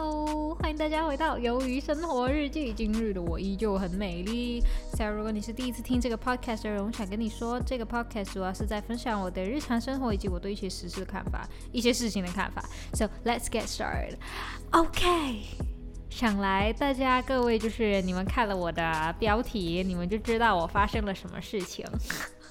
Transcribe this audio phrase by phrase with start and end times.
[0.00, 2.72] Hello，欢迎大家回到《鱿鱼生活日记》。
[2.72, 4.62] 今日的我依旧很美丽。
[4.96, 12.64] 所以，如果你是第一次听这个 podcast 的人，我想跟你说，这个 podcast 主要是在分享我的日常生活以及我对一些时事的看法、一些事情的看法。
[12.92, 14.14] So let's get started.
[14.70, 15.40] OK，
[16.08, 21.84] 想来大家各位就是你们看了我的标题，你们就知道我发生了什么事情。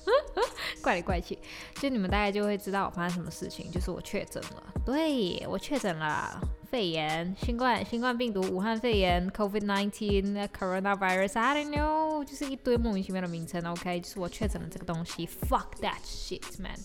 [0.84, 1.40] 怪里怪气，
[1.76, 4.64] 就你们大概就会知道我发生什么事情，就是我确诊了。
[4.86, 6.40] 对我确诊了
[6.70, 13.66] 肺炎、新冠、新冠病毒、武汉肺炎、COVID-19、Coronavirus，I don't know，就是一堆莫名其妙的名称。
[13.66, 15.26] OK，就是我确诊了这个东西。
[15.26, 16.78] Fuck that shit, man.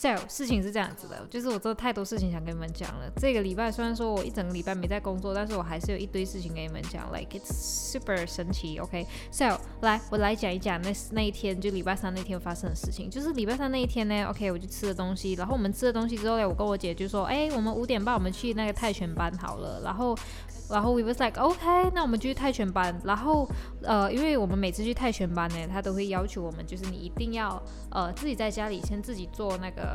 [0.00, 3.10] So 事情是这样子的，就是我做太多事情想跟你们讲了。
[3.16, 8.78] 这个礼拜虽然说我一整个礼拜没在工作，但是我还是有一堆事情跟你们讲，like it's super 神奇。
[8.78, 13.10] OK，So 来我来讲一讲那那一天就礼拜三那天发生的事情。
[13.10, 20.16] 就是礼拜三那一天呢，OK 我就吃了东西，然后我们吃了东西之后呢，我跟我姐就说，哎，我们五点半我们去那个泰拳班好了，然后。
[20.70, 22.94] 然后 we was like OK，那我们就去泰拳班。
[23.02, 23.48] 然后
[23.82, 27.58] 呃，因为我们每次去泰拳班呢，他都会要求我们，就是你一定要
[27.90, 29.87] 呃自己在家里先自己做那个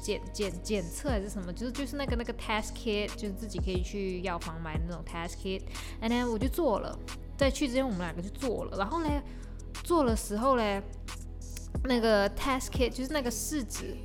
[0.00, 5.62] 检检检测还是什么，就是就是那个那个 test kit，就是自己可以去药房买那种 test kit。
[6.00, 6.98] And then 我就做了，
[7.36, 8.76] 在去之前我们两个就做了。
[8.78, 9.22] 然后呢，
[9.82, 10.82] 做的时候呢，
[11.84, 13.96] 那个 test kit 就是那个试纸。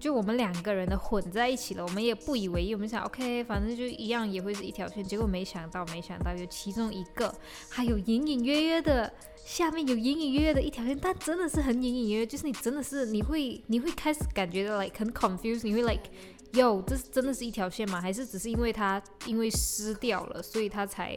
[0.00, 5.02] 就我们两个人的混在一起了，我们也不以为意，我们想 OK，反正就一样也会是一条线。
[5.02, 7.34] 结果没想到，没想到有其中一个
[7.68, 9.12] 还有隐隐约约的，
[9.44, 16.10] 下面有隐隐约约的一条线，但真的是很隐隐约约，就是你真的是你会你会开始感觉到 like 很 confused，你会 like
[16.52, 18.00] 哟这是真的是一条线吗？
[18.00, 21.16] 还是只是因为它因为湿掉了，所以它才。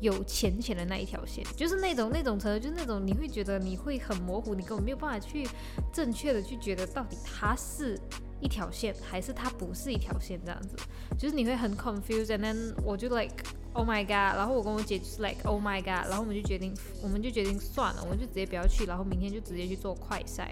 [0.00, 5.48] 有浅浅的那一条线，就是那种那种程度，就是那种你会觉得你会很模糊，你根本没有办法去
[5.92, 7.98] 正确的去觉得到底它是
[8.40, 10.76] 一条线还是它不是一条线这样子，
[11.18, 12.26] 就是你会很 confused。
[12.26, 13.34] And then 我就 like
[13.72, 20.46] oh my god，然后我跟我姐就是 like oh my god，然后我们就决定我们就决定算了，我们就直接不要去，然后明天就直接去做快筛，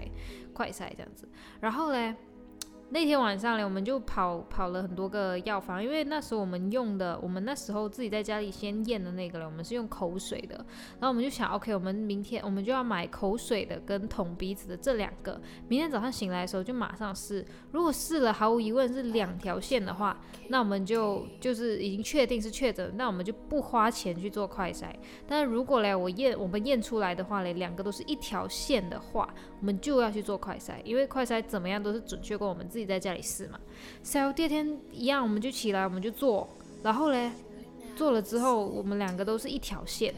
[0.53, 1.29] 快筛这样子，
[1.59, 2.15] 然后嘞。
[2.89, 10.55] 那天晚上呢，我们就跑跑了很多个药房，因为那时候我们用的，我们那时候自己在家里先验的那个了，我们是用口水的。
[10.99, 17.43] 然后我们就想，OK，我们明天我们就要买口水的跟捅鼻子的这两个，明天早上醒来的时候就马上试。
[17.71, 24.85] 如果试了毫无疑问是两条线的话，那我们就就是已经确定是确诊，那我们就不花钱去做快筛。
[25.27, 29.27] 但是如果嘞我验我们验出来的话嘞，两个都是一条线的话，
[29.59, 32.69] 我们就要去做快筛，因为快筛怎么样都是准确过我们。
[32.75, 33.57] 自己在家里试嘛
[34.03, 36.45] ，so 第二天一样，我们就起来，我们就做，
[36.83, 37.31] 然后嘞，
[37.95, 40.13] 做了之后，我们两个都是一条线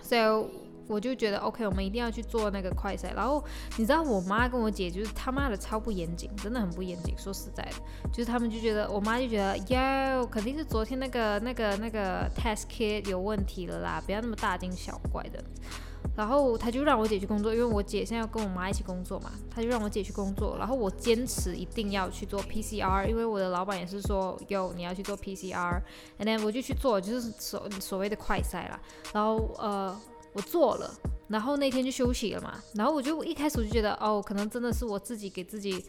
[0.00, 0.48] ，so
[0.86, 3.14] 我就觉得 OK，我们一定要去做那个快筛。
[3.14, 3.44] 然后
[3.76, 7.14] 你知道我妈跟我姐就是他妈的超不严谨，真的很不严谨。
[7.18, 15.44] 说实在的，就是他们就觉得我妈就觉得哟，肯定是昨天那个那个那个 test kit 有问题了啦，不要那么大惊小怪的。
[16.14, 20.56] 然后他就让我姐去工作，因为我姐现在要跟我妈一起工作嘛，他就让我姐去工作。
[20.58, 28.80] 然后我坚持一定要去做 PCR，因为我的老板也是说，有你要去做 PCR，and then 我就去做，就是所所谓的快筛啦。
[29.12, 29.98] 然后呃，
[30.32, 30.90] 我做了，
[31.28, 32.62] 然后那天就休息了嘛。
[32.74, 35.84] 然后我就一开始我就觉得，哦，可能真的是我自己给自己。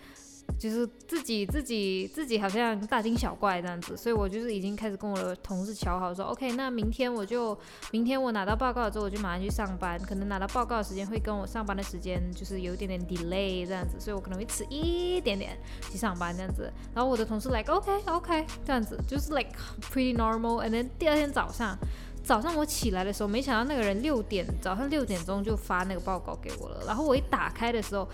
[0.58, 7.58] 就是自己自己自己好像大惊小怪这样子，所以我就是已经开始跟我的同事瞧好说，OK，那明天我就
[7.92, 15.58] 明天我拿到报告之后我就马上去上班，可能拿到报告的时间会跟我上班的时间就是有一点点 delay 这样子，所以我可能会迟一点点
[15.92, 16.74] 去上班这样子。
[16.96, 19.52] 然后我的同事 like OK OK 这样子，就是 like
[19.92, 20.66] pretty normal。
[20.66, 21.78] And then 第二天早上
[22.24, 28.08] 早上我起来的时候，没想到那个人六点早上六点钟就发那个报告给我了，然后我一打开的时候。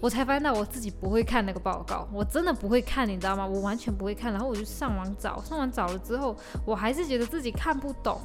[0.00, 3.46] 我才发现到我自己不会看那个报告，我真的不会看，你知道吗？
[3.46, 8.20] 我完全不会看，然后我就上网找，上网找了之后，我还是觉得自己看不懂。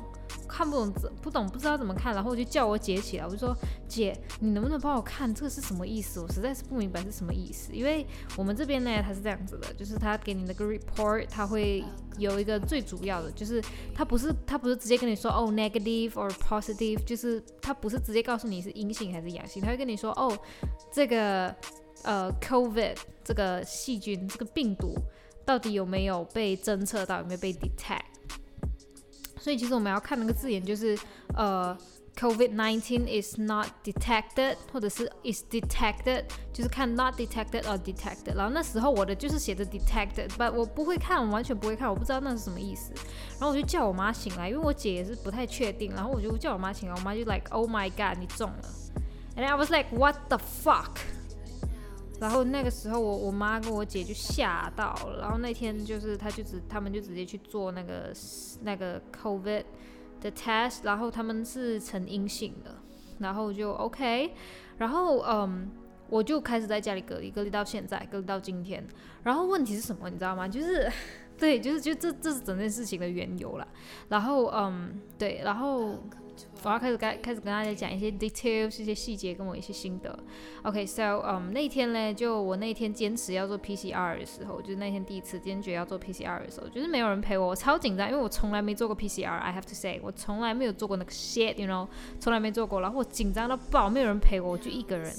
[0.52, 3.56] 看不懂，不懂，不知道怎么看，然后我就叫我姐起来，我就说
[3.88, 6.20] 姐，你能不能帮我看这个是什么意思？
[6.20, 7.72] 我实在是不明白是什么意思。
[7.74, 8.06] 因为
[8.36, 11.84] 我们这边呢，它是这样子的，就是他给你那个 report，他会
[12.18, 13.64] 有一个最主要的，就是
[13.96, 20.38] 他不是他不是直接跟你说哦 negative or positive，就是他不是直接告诉你是阴性还是阳性，他会跟你说哦
[20.92, 21.56] 这个
[22.04, 24.96] 呃 covid 这个细菌这个病毒
[25.46, 28.02] 到底有没有被侦测到，有没有被 detect。
[29.42, 30.96] 所以其实我们要看那个字眼，就是
[31.36, 31.76] 呃
[32.16, 38.36] ，COVID-19 is not detected，或者是 is detected，就是看 not detected or detected。
[38.36, 42.94] 然后那时候我的就是写的 detected，but 我不会看，我完全不会看，我不知道那是什么意思。
[43.40, 45.92] 然后我就叫我妈醒来，因为我姐也是不太确定。
[45.96, 48.70] 然后我就叫我妈醒来，我妈就 like oh my god，你中了。
[49.36, 50.98] And I was like what the fuck？
[52.22, 58.14] 然后那个时候我我妈跟我姐就吓到了，然后那天就是她就直他们就直接去做那个
[58.62, 59.66] 那个 COVID
[60.22, 62.76] 的 test，然后他们是呈阴性的，
[63.20, 64.32] 然后就 OK，
[64.78, 65.70] 然后嗯。
[66.12, 68.86] 我就开始在家里隔离，隔离到现在，隔离到今天。
[69.24, 70.46] 然后问题是什么，你知道吗？
[70.46, 70.92] 就是，
[71.42, 73.68] 对，就是就这这是整件事情的缘由啦。
[74.10, 75.98] 然后嗯，对，然后
[76.64, 80.18] 我要开始开开始跟大家讲一些 details，一些细节，跟我一些心得。
[80.62, 89.40] OK，so 嗯，那天呢，就我那天坚持要做 PCR 的时候，就是那天第一次坚决要做 PCR 的时候，就是没有人陪我，我超紧张，因为我从来没做过 PCR。
[89.40, 91.88] I have to say，我从来没有做过那个 shit，you know，
[92.20, 92.82] 从来没做过。
[92.82, 95.12] 然后我紧张到爆，没有人陪我，我就一个人。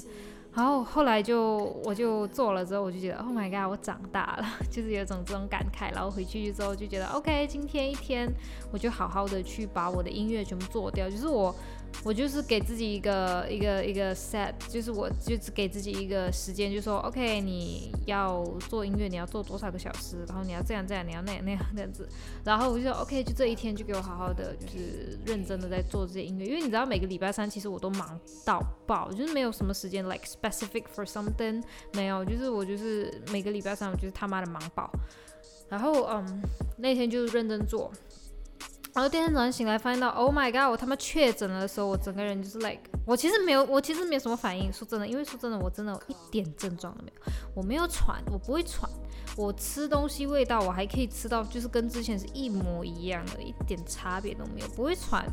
[0.54, 5.94] 然后后来就我就做了之后，我就觉得 Oh my god，我长大了， 就是有种这种感慨。
[5.94, 8.28] 然后回去之后就觉得 OK，今天一天
[8.70, 11.54] 我就好好的去把我的音乐全部做掉，就是我。
[12.04, 22.08] 我就是给自己一个一个一个 set，就是我就是给自己一个时间，就说 OK，你要做音乐，你要做多少个小时，然后你要这样这样，你要那样那样这样子，
[22.44, 31.62] 然后我就说 OK，就这一天就给我好好的，就是认真的在做这些音乐，因为你知道每个礼拜三其实我都忙到爆，就是没有什么时间 like specific for something，
[31.92, 34.90] 没有，就是我就是每个礼拜三我就是他妈的忙爆，
[35.68, 36.42] 然后嗯
[36.78, 37.92] 那天就是认真做。
[38.94, 44.70] 然后第二天早上醒来，发现到 Oh my God，我他妈确诊了的时候，我整个人就是 like，我其实没有，我其实没有什么反应。
[44.70, 48.90] 说真的，因为说真的，我真的一点症状都没有，我没有喘，我不会喘，
[49.34, 55.26] 我吃东西味道我还可以吃到，就是跟之前是一模一样的，一点差别都没有，不会喘。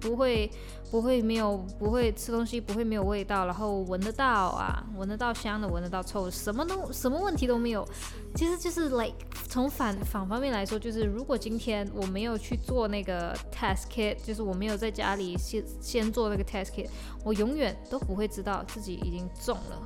[0.00, 0.50] 不会，
[0.90, 7.86] 不会没有，不会吃东西不会没有味道，然后闻得到啊，闻得到香的，闻得到臭，什么都什么问题都没有。
[8.34, 9.14] 其实就是 like
[9.48, 16.88] 从反反方面来说，就是如果今天我没有去做那个 test kit，就是我没有在家里先先做那个 test kit，
[17.24, 19.82] 我永远都不会知道自己已经中了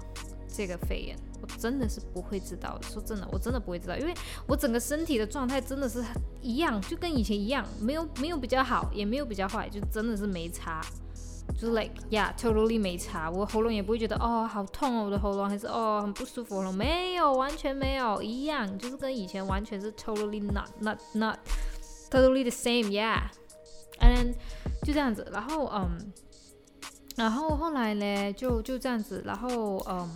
[0.55, 1.17] 这个肺炎。
[1.43, 4.15] 我真的是不会知道的，说真的，我真的不会知道，因为
[4.47, 6.03] 我整个身体的状态真的是
[6.41, 10.81] 一样，就跟以前一样，没有没有比较好，也没有比较坏，就真的是没差，
[11.61, 21.39] 就是 like yeah，totally 没差，我喉咙也不会觉得哦好痛哦，我的喉咙还是哦很不舒服，喉咙没有，完全没有一样，就是跟以前完全是 totally not not not
[22.11, 24.33] totally the same，yeah，and
[24.83, 26.11] 就这样子，然后嗯，
[27.17, 30.09] 然后后来呢，就就这样子，然后嗯。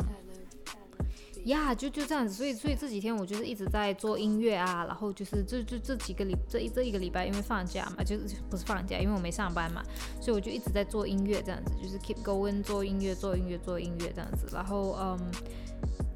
[1.49, 9.83] 呀，就就这样子，所以所以这几天我就是一直在做音乐啊，然后就是这这这几个礼这一这一个礼拜，因为放假嘛，就是不是放假，因为我没上班嘛，
[10.21, 15.19] 所以我就一直在做音乐这样子，就是 keep going 做音乐做音乐做音乐这样子，然后嗯，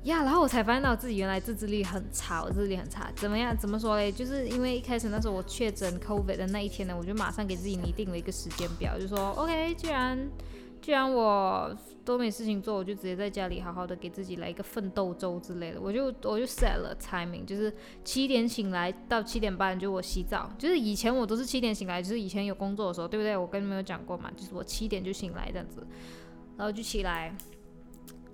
[0.04, 3.56] 呀，然后我才发现到自己原来自制力很差，我自制力很差，怎么样？
[3.56, 4.10] 怎么说嘞？
[4.12, 10.18] 就是因为一开始那时候我确诊 COVID 的那一天呢，我就马上给自己拟定了一个时间表，就说 OK，既然
[10.82, 11.74] 既然我
[12.04, 15.80] 都没事情做，我就直接在家里好好的给自己来一个奋斗周之类的。
[15.80, 17.72] 我就我就 set 了 timing，就是
[18.04, 20.52] 七点醒来到七点半就我洗澡。
[20.58, 23.36] 就是以前我都是七点醒来，就是以前有工作的时候，对不对？
[23.36, 25.86] 我跟你们有讲过嘛，就是我七点就醒来这样子，
[26.56, 27.34] 然后就起来。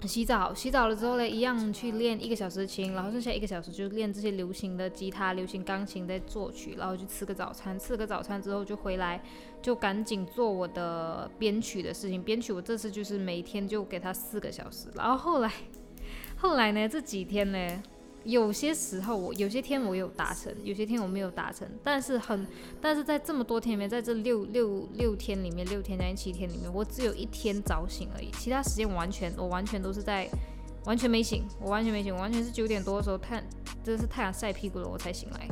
[0.06, 9.20] 洗澡，洗澡了之后呢，一样去练一个小时琴，然后剩下一个小时就练这些流行的吉他、流行钢琴在作曲，然后就吃个早餐，吃个早餐之后就回来，
[9.60, 12.22] 就赶紧做我的编曲的事情。
[12.22, 15.52] 编曲我这次就是每天就给他四个小时，然后后来，
[16.38, 17.82] 后来呢这几天呢。
[18.28, 22.46] 有些时候我有些天我有达成，有些天我没有达成，但是很，
[22.78, 30.28] 但是在这么多天里面，在这六六六天里面，六天加七天里面，我只有一天早醒而已，其他时间完全我完全都是在
[30.84, 33.42] 完全没醒，我完全没醒，我完全是九点多的时候太，
[33.82, 35.48] 真的是太阳晒屁股了我才醒来。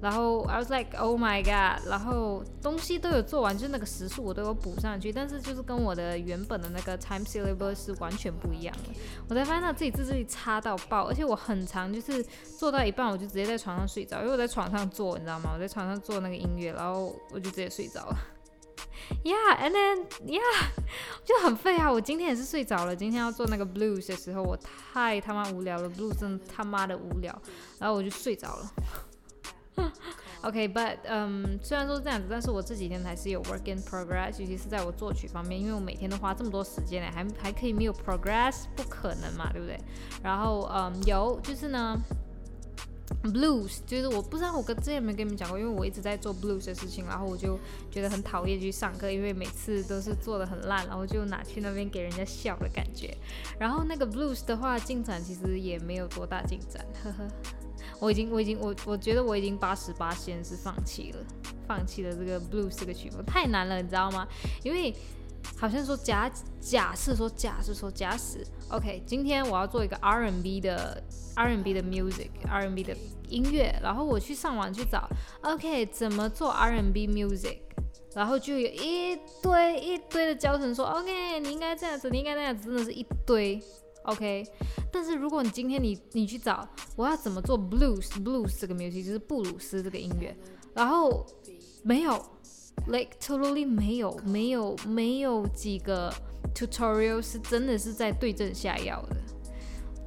[0.00, 8.94] 然后 I was like oh my god，然后东西都有做完，就是那个时数我都有补上去，但是就是跟我的原本的那个 time syllabus 是完全不一样的。
[9.28, 12.22] 我才发现到自己自制力差到爆，而且我很长就是
[12.58, 15.52] 做到一半我就直接在床上睡着，因为我在床上做，你知道吗？
[15.54, 18.16] 我在床上做那个音乐，然后我就直接睡着了。
[19.22, 20.40] Yeah，and then yeah，
[21.24, 21.90] 就很废啊！
[21.90, 22.96] 我今天也是睡着了。
[22.96, 27.32] 今天要做那个 blues 的时候，我太他妈无聊了，blue 真的他妈的无聊，
[27.78, 28.72] 然后我就睡着了。
[30.42, 39.78] OK，but 嗯，虽然说是这样子，但是我这几天还是有 work in progress，尤其是在我作曲方面，因为我每天都花这么多时间呢，还还可以没有 progress，不可能嘛，对不对？
[40.22, 41.96] 然后嗯，有就是呢
[43.22, 47.58] ，blues，就是我不知道我跟之前有没有跟你们讲过，因为我一直在做 blues 的事情，然后我就
[47.90, 53.16] 觉得很讨厌去上课，因为每次都是做的很烂，然后就拿去那边给人家笑的感觉。
[53.58, 57.28] 然后那个 blues 的话，进展其实也没有多大进展，呵呵。
[57.98, 61.18] 我已经，我已经，我我觉得我已经八十八先是放弃了，
[61.66, 64.28] 放弃了这个 blues 这个曲风太难了，你知道吗？
[64.62, 64.94] 因为
[65.56, 71.02] 好像说假假设说假设说假使，OK，今天我要做一个 R&B 的
[71.34, 72.96] R&B 的 music，R&B 的
[73.28, 75.08] 音乐，然后我去上网去找
[75.42, 77.58] ，OK，怎么做 R&B music，
[78.14, 83.62] 然后就有一堆一堆的教程说，OK，你应该这样子，你应该那样子，真的是一堆
[84.04, 84.44] ，OK。
[84.92, 90.36] 但是如果你今天你你去找我要怎么做 blues blues 这个 music，就是布鲁斯这个音乐，
[90.74, 91.24] 然后
[91.82, 92.22] 没有。
[92.86, 96.12] Like totally 没有没有没有几个
[96.54, 99.16] tutorial 是真的是在对症下药的，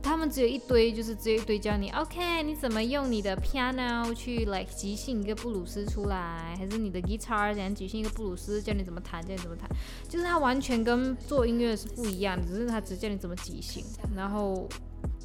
[0.02, 9.70] 他们只有一堆就是只有一堆教你，OK 你怎么用你的 piano 去 like 即兴一个布鲁斯出来，还是你的 guitar 怎样即兴一个布鲁斯，教你怎么弹，教你怎么弹，
[10.08, 13.84] 就是它完全跟做音乐是不一样的，只是它只教你怎么即兴，
[14.16, 14.70] 然后。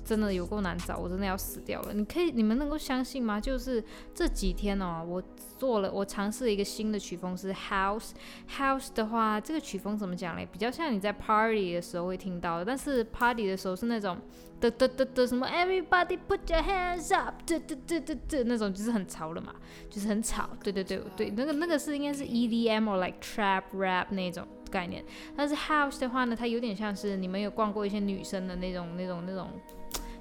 [0.05, 1.95] 真的有够难找，我真的要死掉了。
[1.95, 3.41] 你可以，你们能够相信吗？
[3.41, 3.83] 就是
[4.15, 5.23] 这几天哦，我
[5.59, 8.11] 做了，我尝试了一个新的曲风是 House。
[8.59, 10.47] House 的话，这个曲风怎么讲嘞？
[10.53, 14.19] 比较像你在 Party 的时候会听到的，但是 Party 的时候是那种
[14.61, 19.55] 的的的的什么 Everybody put your hands up，的的的的的那种，就是很潮的嘛，
[19.89, 20.51] 就是很吵。
[20.63, 25.05] 对对对对，那个那个是应该是 EDM 或 like Trap Rap 那种概念。
[25.37, 29.49] 但是 House 的话呢，它有点像是你们有逛过一些女生的那种那种那种。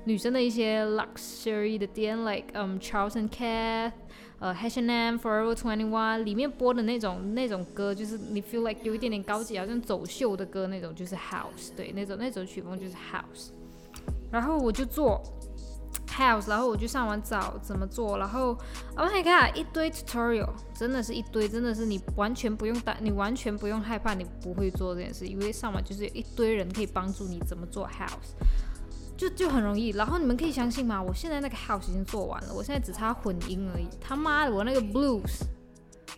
[0.06, 3.94] 女生的一些 luxury 的店，like 嗯 Charles and Keith，
[4.40, 13.52] 呃 H&M Forever Twenty One 里面播的那种那种歌，就是你 feel like 有一点点高级，好像走秀的歌那种，就是 house，对，那种那种曲风就是 house。
[14.30, 15.22] 然后我就做
[16.08, 18.58] house，然后我就上网找怎么做，然后
[18.98, 28.34] oh my god，一堆 tutorial，真的是一堆，真的是你完全不用担，你完全不用害怕你不会做这件事，因为上网就是有一堆人可以帮助你怎么做 house。
[29.16, 31.02] 就就很容易，然后你们可以相信吗？
[31.02, 33.88] 我现在那个 house 已经做完了，我现在只差混音而已。
[34.02, 35.44] 他妈的，我那个 blues，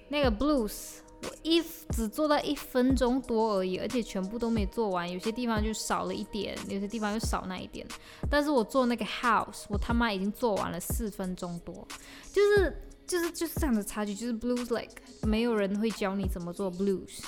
[0.09, 7.85] 那个 blues，我一只做到一分钟多而已，而且全部都没做完，有些地方就少了一点，有些地方又少那一点。
[8.29, 11.87] 但是我做那个 house，我他妈已经做完了四分钟多，
[12.31, 17.19] 就是就是就是这样的差距，就是 blues like 没有人会教你怎么做 blues。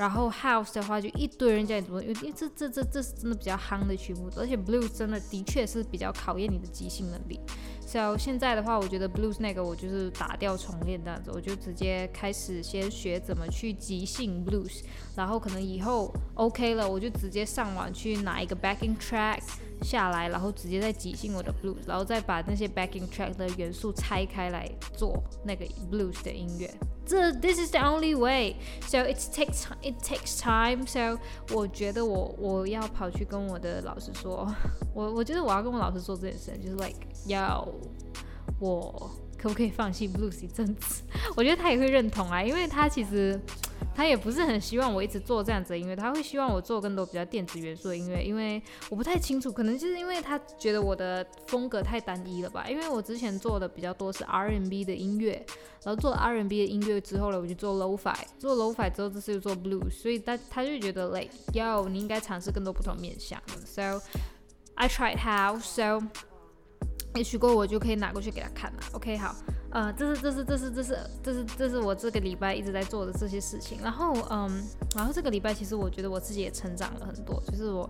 [0.00, 7.38] 然后 house 的话，就一堆人教你怎么，因为这这这这是真的比较夯的曲目，而且 blue 真的的确是比较考验你的即兴能力。
[7.90, 14.84] 所以现在的话，我觉得 blues 那个我就是打掉重练这样子，我就直接开始先学怎么去即兴 blues，
[15.16, 19.40] 然后可能以后 OK 了，我就直接上网去拿一个 backing track
[19.82, 26.72] 下来，然后直接再即兴我的 blues，然后再把那些 backing track 的元素拆开来做那个 blues 的音乐。
[27.04, 28.54] 这 this is the only way.
[28.86, 30.86] So it takes it takes time.
[30.86, 31.18] So
[31.52, 34.46] 我觉得我我要跑去跟我的老师说，
[34.94, 37.66] 我我觉得我要跟我老师说这件事，就是 like 要
[38.58, 41.02] 我可不可以放弃 blues 一阵子？
[41.36, 43.40] 我觉得他也会认同啊，因为他其实。
[43.92, 52.66] 他也不是很希望我一直做这样子的音乐，他会希望我做更多比较电子元素的音乐，因为我不太清楚，可能就是因为他觉得我的风格太单一了吧。
[52.68, 55.44] 因为我之前做的比较多是 R&B 的音乐，
[55.82, 63.42] 然后做 R&B 的音乐之后呢，我就做 Lo-Fi，做 Lo-Fi 之后这次又做 Blues，所以他他就觉得 like 要你应该尝试更多不同面向。
[63.66, 64.00] So
[64.76, 66.00] I tried how so，
[67.14, 68.78] 也许过我就可以拿过去给他看了。
[68.92, 69.34] OK，好。
[69.72, 73.78] 呃，这是这是这是这是这是这是我这个礼拜一直在做的这些事情。
[73.80, 74.64] 然后，嗯，
[74.96, 77.40] 然后这个礼拜其实我觉得我自己也成长了很多。
[77.46, 77.88] 就是我，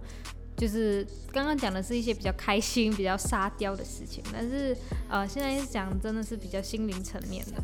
[0.58, 4.76] 就是刚刚讲的是一些比较开心、比较沙雕的事情，但是
[5.08, 7.62] 呃，现在讲真的是比较心灵层面的。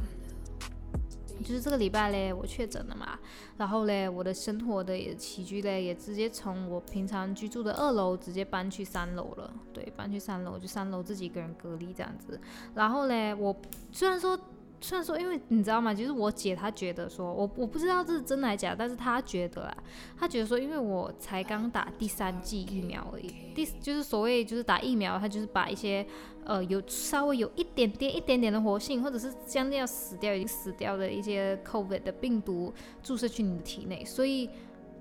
[1.47, 3.17] 就是这个礼拜嘞，我确诊了嘛，
[3.57, 9.55] 然后嘞，我的生活的也起居嘞，也直接从我平常居住的二楼直接搬去三楼了。
[9.73, 12.41] 对，搬去三楼，就三楼自己一个人隔离这样子。
[12.75, 13.55] 然后嘞，我
[13.93, 14.37] 虽然说。
[14.80, 15.92] 虽然说，因为你知道吗？
[15.92, 19.76] 就是我姐她觉得说，我我不知道这是真的还是假，但是她觉得啊，
[20.18, 26.06] 她觉得说，因为我才刚打第三剂疫苗而已，第就是所谓就是打疫苗，它就是把一些
[26.45, 34.49] 呃有稍微有一点点一点点的活性，或者是将近要死掉已经死掉的一些 COVID 的病毒注射去你的体内，所以。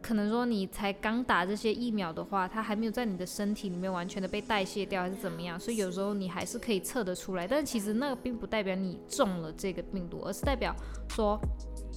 [0.06, 5.60] 可能说你才刚打这些疫苗的话，它还没有在你的身体里面完全的被代谢掉，还是怎么样？
[5.60, 10.76] 所以有时候你还是可以测得出来，但其实那个并不代表你中了这个病毒，而是代表
[11.10, 11.40] 说。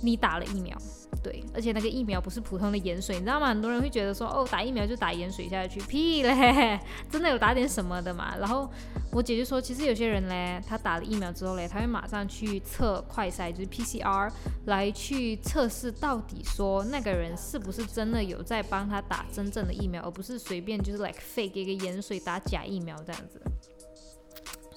[0.01, 0.77] 你打了疫苗，
[1.23, 3.49] 对，而且那个疫苗不是普通的盐水，你知道吗？
[3.49, 6.79] 很多人会觉得说，哦，打疫苗就打盐水下去，屁嘞，
[7.11, 8.37] 真的有打点什么的嘛？
[8.39, 8.71] 然后
[9.11, 14.31] 我姐就说，其实有些人嘞，他打了疫苗之后嘞，他会马上去测快筛，就是 PCR
[14.67, 23.41] 来去测试到底说那个人是不是真的有在帮他打真正的疫苗，而不是随便就是 like fake 一个盐水打假疫苗这样子。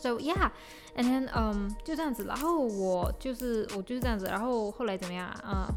[0.01, 5.67] So yeah，and then um 就这样子，然后我就是我就是这样子，然后后来怎么样啊？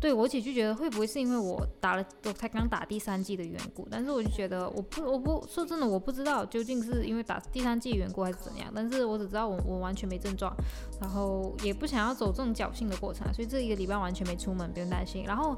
[0.00, 10.54] 对我姐就觉得会不会是因为我打了我才刚打第三季的缘故，但是我就觉得我不我不说真的我不知道究竟是因为打第三季缘故还是怎样，但是我只知道我我完全没症状，
[11.00, 15.24] 然后也不想要走这种侥幸的过程，所以这一个礼拜完全没出门，不用担心。
[15.24, 15.56] 然后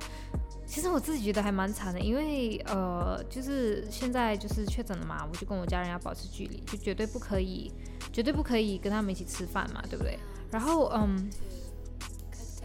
[0.67, 7.73] 其实我自己觉得还蛮惨的，因为呃就是现在就是确诊了嘛，我就跟我家人要保持距离，就绝对不可以
[8.13, 10.19] 绝对不可以跟他们一起吃饭嘛，对不对？
[10.51, 11.31] 然后嗯。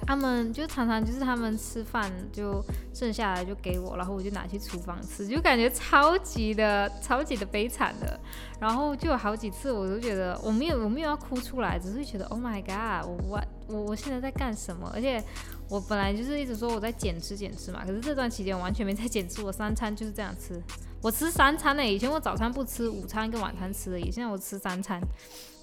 [0.03, 2.59] 他们就常常就是他们吃饭就
[2.91, 8.19] 剩下来就给我，然后我就拿去厨房吃，就感觉超级的超级的悲惨的。
[8.59, 14.91] 然后就有好几次我都觉得我没有我没有要哭出来，只是觉得 Oh my God，我我我我现在在干什么？
[14.91, 15.23] 而且
[15.71, 20.61] 我本来就是一直说我在减吃减吃嘛，可是这段期间完全没在减吃，我三餐就是这样吃。
[21.01, 25.01] 我吃三餐呢，以前我早餐不吃，午餐跟晚餐吃的，也现在我吃三餐，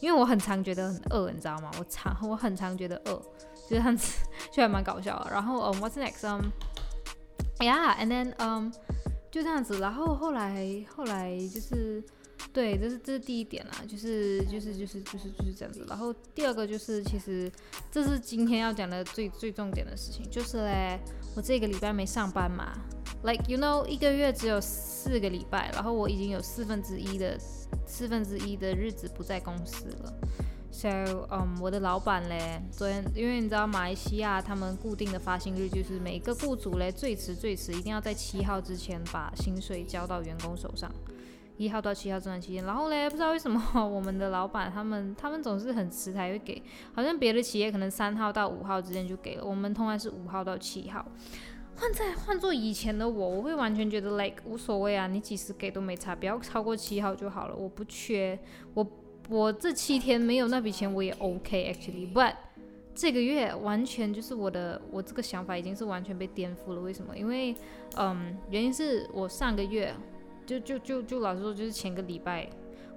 [0.00, 1.70] 因为我很常觉得很饿，你知道吗？
[1.78, 3.22] 我常我很常觉得饿。
[3.68, 5.30] 就这样子，就还蛮搞笑的。
[5.30, 6.26] 然后，嗯，What's next?
[6.26, 6.46] Um,
[7.58, 8.72] yeah, and then, um，
[9.30, 9.78] 就这样子。
[9.78, 12.02] 然后后来，后来就是，
[12.52, 15.84] 对，这是这是第一点啦，就是就是就是就是就是这样子。
[15.88, 17.50] 然后第二个就是，其实
[17.90, 20.98] 这是今天要讲的最最重点的事情，就是嘞，
[21.36, 22.72] 我这个礼拜没上班嘛
[23.22, 27.38] ，like you know，一个月只有四个礼拜，然后我已经有四分之一的
[27.86, 30.12] 四分之一的日子不在公司了。
[30.70, 40.92] So，嗯，我的老板嘞，昨天因为你知道马来西亚他们固定的发薪日就是每个雇主嘞最迟最迟一定要在七号之前把薪水交到员工手上，
[41.58, 42.64] 一号到七号这段期间。
[42.64, 46.62] 然后嘞，不知道为什么我们的老板他们他们总是很迟才会给，
[46.94, 51.04] 好像别的企业可能三号到五号之间就给了，我们通常是五号到七号。
[51.76, 58.38] 换在换做以前的我，我会完全觉得 like 无所谓啊，你几时给都没差，不要超过七号就好了，我不缺
[58.72, 58.86] 我。
[59.30, 62.32] 我这七天没有那笔钱，我也 OK actually，but
[62.94, 66.80] 这个月完全就是我的，我这个想法已经是完全被颠覆了。
[66.80, 67.14] 为什么？
[67.14, 67.54] 因为，
[67.98, 69.94] 嗯，原因是我上个月
[70.48, 72.48] 就就就就老实说，就是前个礼拜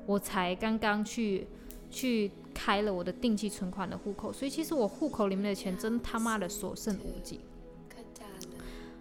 [0.06, 1.46] 我才刚刚去
[1.90, 7.42] 去开了我的定期存款的户口，所以其实我户口里面的钱真他妈的所剩无几，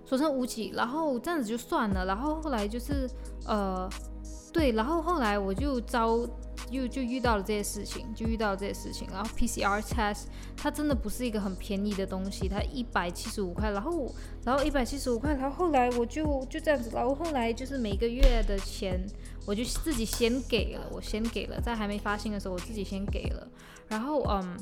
[0.04, 0.72] 所剩无几。
[0.74, 3.08] 然后这样子就算了，然后后来就是
[3.46, 3.88] 呃，
[4.52, 6.28] 对，然后后来我就招。
[6.70, 9.09] 又就遇到了这些事情，就遇到了这些事情。
[9.11, 10.25] 然后 PCR test
[10.57, 13.70] 它真的不是一个很便宜的东西，它一百七十五块。
[13.70, 14.12] 然后，
[14.44, 15.35] 然后一百七十五块。
[15.35, 16.90] 然后后来我就就这样子。
[16.92, 19.01] 然后后来就是每个月的钱，
[19.46, 23.49] 我就自己先给了，我先给了，在还没发薪的时候，我自己先给了。
[23.88, 24.57] 然后嗯，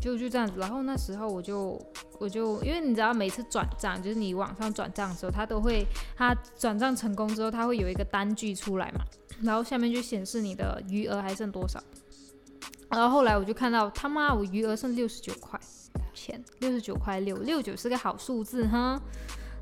[0.00, 0.58] 就就这样子。
[0.58, 1.80] 然后那时候我就
[2.18, 9.04] 我就因为你知道，每次转账就是你网上转账的时候，它都会它转账成功之后，它会有一个单据出来嘛。
[9.42, 11.82] 然后下面就显示你的余额还剩多少，
[12.90, 15.60] 然后后来我就看到他妈我余额剩六十九块
[16.14, 19.00] 钱，六十九块六，六九是个好数字哈。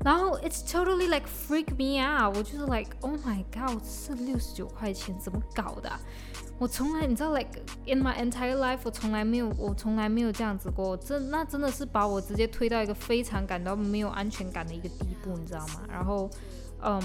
[0.03, 5.91] 然后 it's totally like freak me out，我就是 like oh my god，剩六十九块钱怎么搞的？
[6.59, 7.49] 我从来你知道 like
[7.85, 15.81] in my entire life，我从来没有我从来没有这样子过，这那真的是把我直接推到一个非常感到没有安全感的一个地步，你知道吗？
[15.89, 16.29] 然后
[16.81, 17.01] 嗯。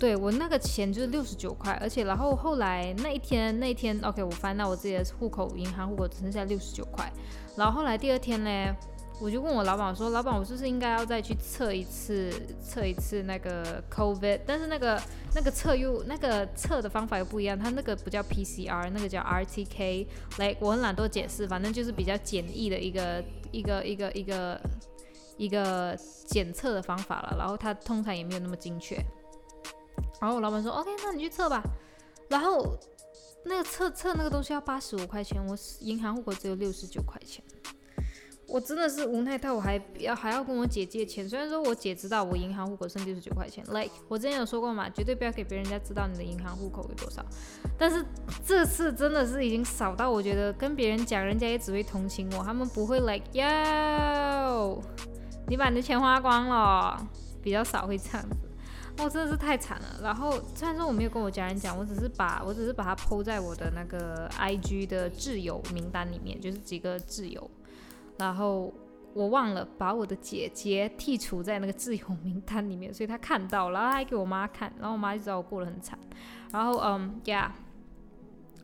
[0.00, 7.12] 对我那个钱就是六十九块，而且然后后来那一天那一天，OK，我翻到我自己的户口银行户口只剩下六十九块，
[7.54, 8.74] 然后后来第二天呢，
[9.20, 12.32] 我就问我老板我说，老板我是不是应该要再去测一次
[12.62, 14.40] 测一次那个 COVID？
[14.46, 14.98] 但是那个
[15.34, 20.06] 那个测又那个测的方法又不一样，它那个不叫 PCR，那个叫 RTK。
[20.38, 24.60] 来，我很懒惰解释，反正就是比较简易的一个一个一个一个
[25.36, 25.94] 一个
[26.26, 28.96] 检测的方法了，然后它通常也没有那么精确。
[30.20, 31.62] 然后我老板说：“OK，那你去测吧。”
[32.28, 32.78] 然后
[33.44, 37.42] 那个测测那个东西要八十五块钱，我银行户口只有六十九块钱，
[38.46, 41.28] 我真的是无奈到我还要还要跟我姐借钱。
[41.28, 47.24] 虽然说我姐知道我银行户口剩六十九块钱，like 我之前有说过嘛，绝对不要给别人家知道你的银行户口有多少。
[47.78, 48.04] 但是
[48.44, 54.80] 这次真的是已经少到我觉得跟别人讲，人家也只会同情我，他们不会 like yo，
[55.48, 57.08] 你把你的钱花光了，
[57.40, 58.49] 比较少会这样子。
[59.00, 60.00] 哦，真的是太惨了。
[60.02, 67.50] 然后虽然说我没有跟我家人讲，我只是把我只是把它抛在我的那个 IG 的挚友名单里面，就是几个挚友。
[68.18, 68.70] 然后
[69.14, 75.98] 我忘了把我的姐姐剔除在那个挚友名单里面，所以她看到，然后还给我妈看，然后我妈就知道我过得很惨。
[76.52, 77.48] 然后嗯，Yeah，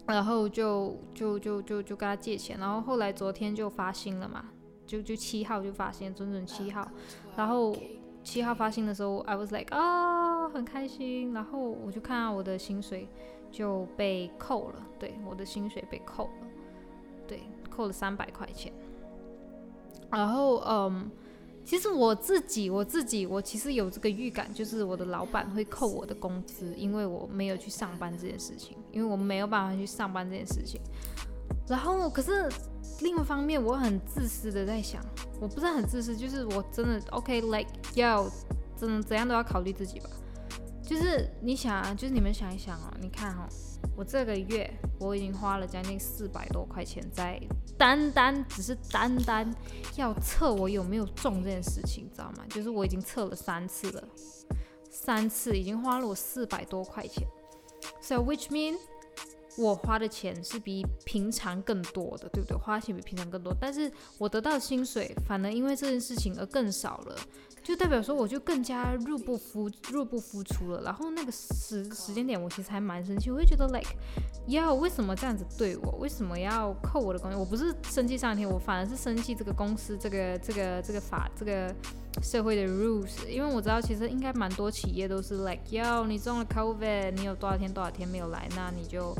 [0.07, 2.59] 然后就就就就就跟他借钱。
[2.59, 4.45] 然后后来昨天就发薪了嘛，
[4.87, 6.87] 就就七号就发薪，整整七号。
[7.37, 7.75] 然后。
[8.27, 11.33] 七号发薪的时候，I was like 啊，很开心。
[11.33, 13.09] 然后我就看到我的薪水
[13.53, 16.47] 就被扣了，对，我的薪水被扣了，
[17.29, 18.73] 对，扣了三百块钱。
[20.11, 21.09] 然后，嗯，
[21.65, 30.81] 其实我自己，我自己，我其实有这个预感，就是我的老板会扣我的工资，因为我没有去上班这件事情，因为我没有办法去上班这件事情。
[31.69, 32.49] 然后，可是
[33.03, 35.01] 另一方面，我很自私的在想，
[35.41, 38.31] 我不是很自私，就是我真的 OK，like 要
[38.77, 40.09] 怎怎样都要考虑自己吧。
[40.83, 43.49] 就是你想啊，就是你们想一想啊，你看哈，
[43.97, 47.41] 我这个月我已经花了将近四百多块钱在
[47.77, 49.53] 单单只是单单
[49.97, 52.45] 要测我有没有中这件事情，知道吗？
[52.51, 54.09] 就是我已经测了三次了，
[54.89, 57.27] 三次已经花了我四百多块钱
[58.01, 58.77] ，so which mean
[59.59, 62.57] 我花的钱是比平常更多的，对不对？
[62.57, 67.17] 花钱比平常更多，但是我得到薪水反而因为这件事情而更少了。
[67.67, 70.83] 就代表说，我就更加入不敷入不敷出了。
[70.83, 73.91] 然后那个时时间点，我其实还蛮生气，我会觉得，like，
[74.47, 75.91] 要为什么这样子对我？
[75.99, 77.37] 为什么要扣我的工资？
[77.37, 81.75] 我不是生气上天，我反而是生气这个公司这个这个这个法这个
[82.23, 83.27] 社会的 rules。
[83.29, 89.13] 因为我知道，其实应该蛮多企业都是 like，要你中了 COVID，你有多少天多少天没有来，那你就。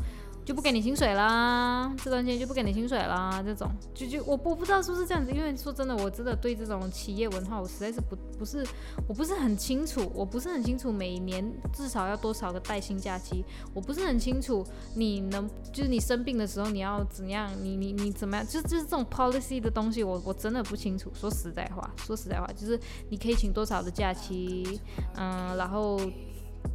[0.47, 8.65] 就不给你薪水啦，这段时间就不给你薪水啦，这种就就我我不知道是不是这样子，因为说真的，我真的对这种企业文化，我实在是不不是
[9.09, 21.11] 我不是很清楚，我不是很清楚每年至少要多少个带薪假期，我不是很清楚你能就是你生病的时候你要怎样，你你你怎么样，就就是这种 policy 的东西，我我真的不清楚。
[21.13, 22.79] 说实在话，说实在话，就是
[23.09, 24.79] 你可以请多少的假期，
[25.17, 25.99] 嗯，然后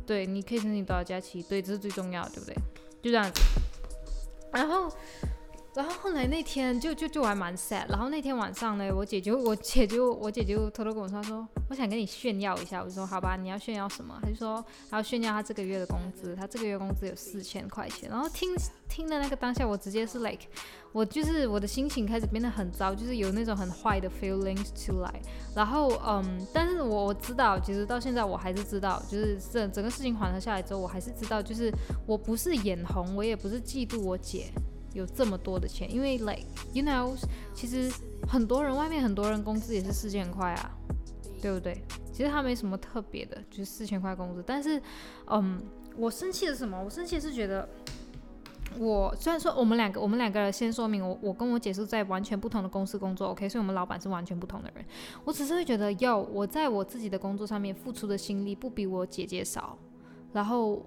[0.07, 2.55] 对，你可以申请多少假期，对，这是最重要的，对不对？
[3.03, 3.41] 就这样子，
[4.53, 4.91] 然后，
[5.75, 7.89] 然后后来那天就就就还蛮 sad。
[7.89, 12.83] 然后那天晚上呢，我姐就我姐就我姐就偷偷跟我说，她说我想跟你炫耀一下。
[12.83, 14.19] 我就说好吧，你要炫耀什么？
[14.23, 18.11] 她就说她要炫耀她这个月的工资，她这个月工资有四千块钱。
[18.11, 18.51] 然后听
[18.89, 20.41] 听的那个当下，我直接是 like。
[20.93, 25.23] 我就是我的心情开始变得很糟，就是有那种很坏的 feelings 出来。
[25.57, 31.73] 然后，嗯，但是我我知道，其实到现在我还是知道，就是整整个事情缓和下来之后，我还是知道，就是
[32.07, 34.53] 我不是眼红，我也不是嫉妒我姐
[34.95, 37.15] 有这么多的钱，因为 like you know，
[37.55, 37.93] 其实
[38.29, 40.71] 很多人外面很多人工资也是四千块啊，
[41.41, 41.83] 对不对？
[42.13, 44.43] 其实他没什么特别的，就是四千块工资。
[44.47, 44.81] 但是，
[45.27, 45.61] 嗯，
[45.97, 46.83] 我生气的是什么？
[46.83, 47.69] 我生气是觉得。
[48.79, 54.83] 我虽然说我们两个，我们两个先说明，我我跟我姐是在完全不同的公司工作，OK，所以我们老板是完全不同的人。
[55.25, 59.77] 我只是会觉得，哟，我在我自己的工作上面付出的心力不比我姐姐少，
[60.33, 60.83] 然后，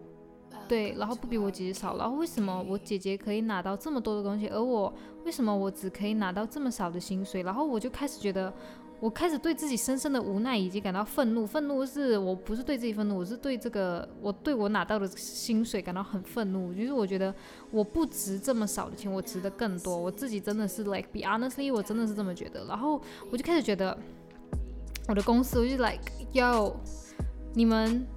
[0.67, 7.43] 对，然后不比我姐姐少，然后为什么我姐姐可以拿到这么多的东西，而我为什么我只可以拿到这么少的薪水？
[7.43, 8.53] 然后我就开始觉得。
[9.01, 11.45] 我开始对自己深深的无奈以及感到愤怒。
[11.45, 16.73] 愤怒是我不是对自己愤怒，我是对这个我对我拿到的薪水感到很愤怒。
[16.73, 17.35] 就是我觉得
[17.71, 19.95] 我不值这么少的钱，我值得更多。
[19.95, 22.63] 我自己真的是 like be honestly，我真的是这么觉得。
[22.67, 22.99] 然后
[23.29, 23.95] 我就开始觉得
[25.09, 26.01] 我的公司，我就 like
[26.31, 26.73] 要
[27.53, 28.07] 你们。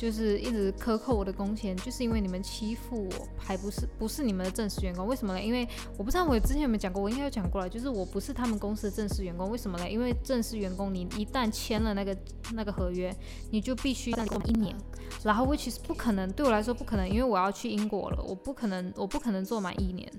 [0.00, 5.06] 就是一直克扣我的工钱，就是因为你们欺负我，还不是不是你们的正式员工？
[5.06, 5.42] 为什么呢？
[5.42, 9.50] 因为我不知道我之前有没有讲过，我应该有讲过了，就是我不是他们公司的正式员工。
[9.50, 9.86] 为什么呢？
[9.86, 12.16] 因为正式员工你一旦签了那个
[12.54, 13.14] 那个合约，
[13.50, 14.74] 你就必须在一年，
[15.22, 20.10] 然后 which is 不可能，对我来说不可能，因为我要去英国了，我不可能我不可能做满一年。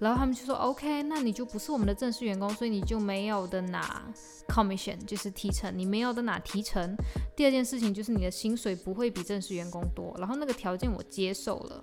[0.00, 4.04] 然后他们就说 OK，那你就不是我们的正式员工，所以你就没有的拿
[4.48, 6.96] commission，就是提成，你没有的拿提成。
[7.36, 11.78] 第二件事情就是你的薪水不会比正式员工多，然后那个条件我接受了，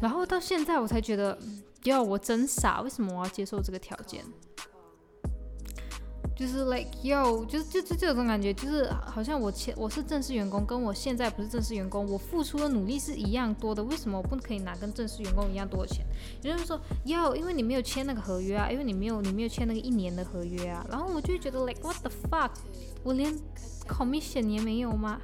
[0.00, 1.36] 然后到现在我才觉得，
[1.82, 4.24] 哟，我真傻，为什么我要接受这个条件？
[6.36, 16.06] 就是 like yo，就是就就这种感觉，就是好像我前我是正式员工，跟我现在不是正式员工，我付出的努力是一样多的，为什么我不可以拿跟正式员工一样多的钱？
[16.42, 22.52] 有人说要因为你没有签那个合约啊，因为你没有你没有签那个一年的合约啊，然后我就觉得 like what the fuck，
[23.02, 23.36] 我连
[23.86, 25.20] commission 也没有吗？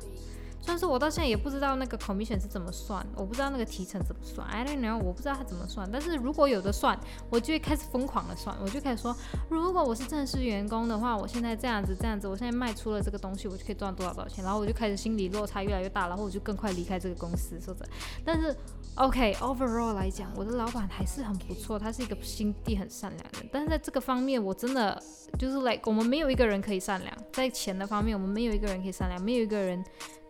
[0.67, 5.89] 但是我到现在也不知道那个 commission 是怎么算，我不知道那个提成怎么算，I don't know，我不知道它怎么算。
[5.91, 6.99] 但是如果有的算，
[7.31, 9.17] 我就会开始疯狂的算，我就开始说，
[9.49, 14.45] 如果我是正式员工的话，我现在这样子这样子，我现在卖出了这个东西，我就可以赚多少多少钱。
[14.45, 17.89] 然后我就开始心理落差越来越大，然后我就更快离开这个公司，说真。
[18.25, 18.55] 但是
[18.97, 23.49] OK，overall 来讲，我的老板还是很不错，他是一个心地很善良的。
[23.53, 25.01] 但是在这个方面，我真的
[25.39, 29.85] 就是 like 我们没有一个人可以善良，在钱的方面，我们没有一个人可以善良，没有一个人。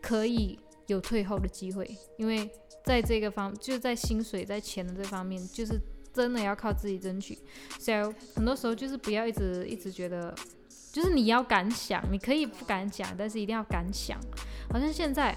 [0.06, 2.48] 可以有退后的机会，因为
[2.84, 5.80] 在这个方，就是在薪水、在钱的这方面，就是
[6.12, 7.36] 真的要靠自己争取。
[7.80, 7.96] 所以
[8.36, 10.32] 很多时候就是不要一直一直觉得，
[10.92, 14.16] 就是你要敢想，你可以不敢讲，但是一定要敢想。
[14.70, 15.36] 好像现在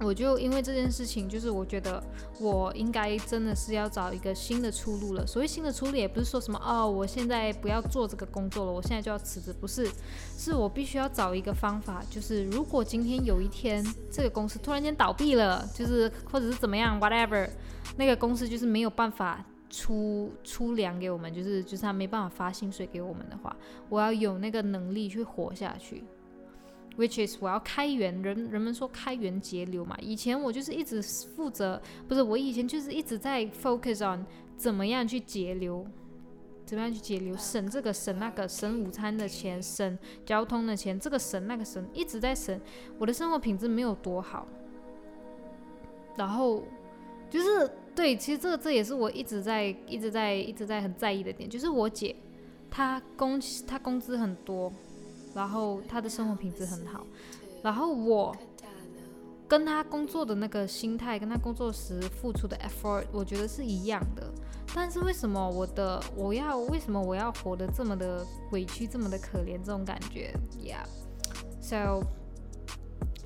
[0.00, 2.02] 我就因为这件事情，就是我觉得
[2.38, 5.26] 我应该真的是要找一个新的出路了。
[5.26, 9.88] 所谓新的出路，也不是说什么哦，我现在不要做这个工作了，我现在就要辞职，不是，
[10.36, 17.48] 是我必须要找一个方法，就是如果今天有一天这个公司突然间倒闭了，就是或者是怎么样，whatever，
[17.96, 23.56] 那个公司就是没有办法出出粮给我们，就是就是他没办法发薪水给我们的话，
[23.88, 26.04] 我要有那个能力去活下去。
[26.96, 29.96] Which is 我要开源，人人们说开源节流嘛。
[30.00, 34.24] 以前我就是一直负责，不是我以前就是一直在 focus on
[34.56, 35.84] 怎么样去节流，
[36.64, 42.60] 怎么样去节流，省这个省那个，省午餐的钱，省交通的钱，这个省那个省，一直在省。
[42.96, 44.46] 我的生活品质没有多好，
[46.16, 46.62] 然后
[47.28, 52.14] 就是对，其实这这也是我一直在一直在一直在很在意的点，就是我姐
[52.70, 54.72] 她工她工资很多。
[55.34, 57.04] 然后他的生活品质很好，
[57.62, 58.34] 然后我
[59.48, 64.32] 跟他工作的那个心态，跟他工作时付出的 effort，我觉得是一样的。
[64.74, 69.58] 但是为什么我的我要为什么我要活得这么的委屈，这么的可怜？
[69.58, 72.23] 这种感觉，Yeah，so。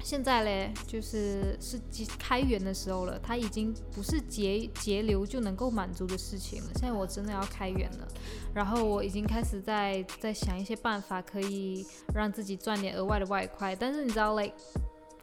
[0.08, 1.78] 现在嘞，就是是
[2.18, 6.70] 开源的时候了，它已经不是节节流就能够满足的事情了。
[6.76, 8.08] 现在我真的要开源了，
[8.54, 13.76] 然后我已经开始在在想一些办法，可以让自己赚点额外的外快。
[13.76, 14.54] 但是你知道，like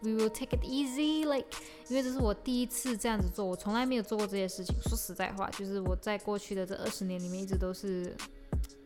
[0.01, 1.47] we will take it easy，like
[1.87, 4.75] 因为这是我第一次这样子做，我从来没有做过这些事情。
[4.83, 8.15] 说实在话，就是我在过去的这二十年里面，一直都是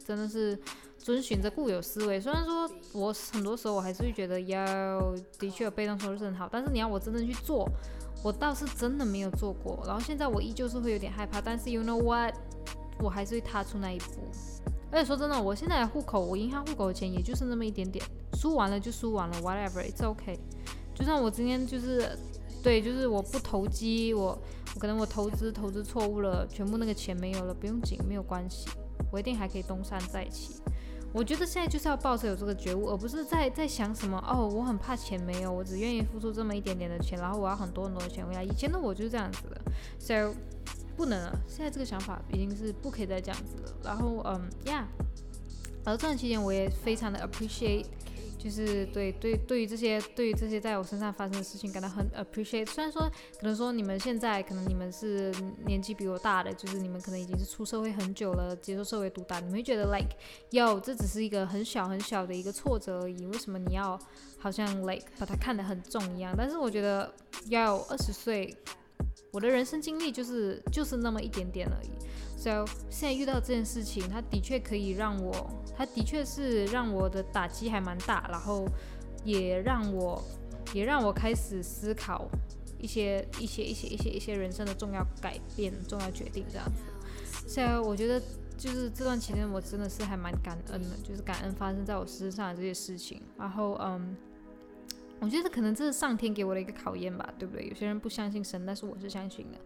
[0.07, 0.57] 真的是。
[0.99, 7.67] 遵循着固有思维，虽然说我很多时候我还是会觉得要的确有被动收入是很好，但是你要我真正去做，
[8.21, 9.81] 我倒是真的没有做过。
[9.87, 12.35] 然后现在我依旧是会有点害怕，但是 you know what，
[12.99, 14.05] 我还是会踏出那一步。
[14.91, 20.37] 而且说真的，我现在的户口，我银行户口的钱也就是那么一点点，输完了就输完了，whatever，it's okay。
[20.93, 22.09] 就算我今天就是
[22.61, 24.37] 对，就是我不投机，我
[24.75, 28.67] 我可能我投资投资错误了，全部那个钱没有了，不用紧，没有关系，
[29.11, 30.55] 我一定还可以东山再起。
[31.11, 38.43] 我觉得现在就是要抱着有这个觉悟，而不是在在想什么哦，我很怕钱没有，我只愿意付出这么一点点的钱，然后我要很多很多的钱回来。
[38.43, 39.61] 以前的我就是这样子的
[39.97, 40.33] ，so
[40.95, 41.35] 不能了。
[41.47, 43.73] 现在这个想法已经是不可以再这样子了。
[43.83, 44.83] 然后嗯，yeah，
[45.83, 47.85] 而这段期间我也非常的 appreciate。
[48.39, 52.65] 就是对对对于这些对于这些在我身上发生的事情感到很 appreciate。
[52.67, 53.01] 虽然说
[53.37, 55.29] 可能说你们现在可能你们是
[55.65, 60.15] 年纪比我大的，就是你们可能已经是出社会很久了，接受社会毒打，你们会觉得 like
[60.51, 63.99] yo 这只是一个很小很小的一个挫折而已，为什么你要
[64.37, 66.33] 好像 like 把它看得很重一样？
[66.37, 67.13] 但是我觉得
[67.47, 68.55] 要二十岁，
[69.31, 71.89] 我的人生经历就是就是那么一点点而已。
[72.37, 78.65] So 现在遇到这件事情，它的确可以让我，它的确是让我的打击还蛮大，然后
[79.25, 80.23] 也让我，
[80.73, 82.29] 也让我开始思考
[82.79, 87.47] 一些一些一些一些一些人生的重要改变、重要决定这样子。
[87.47, 88.21] 所以我觉得
[88.57, 93.21] 就是这段期间我真的是还蛮感恩的，就是感恩发生在我身上的这些事情。
[93.37, 94.15] 然后嗯，
[95.19, 97.67] 我觉得可能这是上天给我的一个考验吧，对不对？
[97.67, 99.57] 有些人不相信神，但是我是相信的。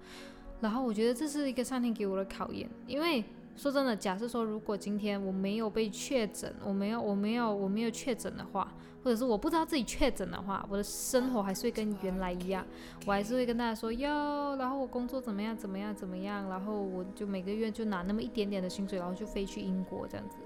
[0.62, 3.24] 然后我觉得这是一个上天给我的考验，因为
[3.56, 12.66] 说真的，假设说如果今天我没有被确诊，我没有我没有我没有确诊的话，或者是我不知道自己确诊的话，我的生活还是会跟原来一样，
[13.06, 20.38] 我还是会跟大家说哟，然后我工作怎么样怎么样怎么样，然后我就每个月就拿那么一点点的薪水，然后就飞去英国这样子，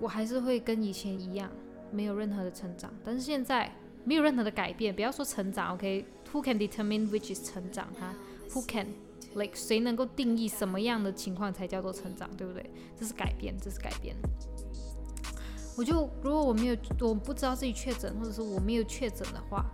[0.00, 1.50] 我还是会跟以前一样，
[1.92, 3.70] 没有任何的成长，但是现在
[4.04, 8.14] 没有任何的改变，不要说成长，OK？Who can determine which is 成长哈
[8.50, 8.86] ？Who can
[9.34, 12.70] like 谁能够定义什么样的情况才叫做成长，对不对？
[12.98, 14.16] 这是改变，这是改变。
[15.76, 19.64] 我就如果我没有，我不知道自己确诊，或者是我没有确诊的话，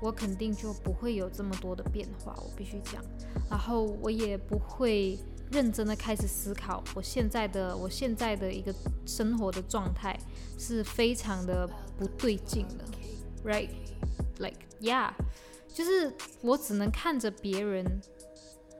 [0.00, 2.34] 我肯定就不会有这么多的变化。
[2.36, 3.02] 我必须讲，
[3.50, 5.18] 然后我也不会
[5.52, 8.74] 认真的开始思考，我现在的我现在的一个
[9.06, 10.18] 生活的状态
[10.58, 12.84] 是非常的不对劲的
[13.44, 15.12] ，right？Like yeah。
[15.74, 16.12] 就是
[16.42, 17.82] 我只能看着别人，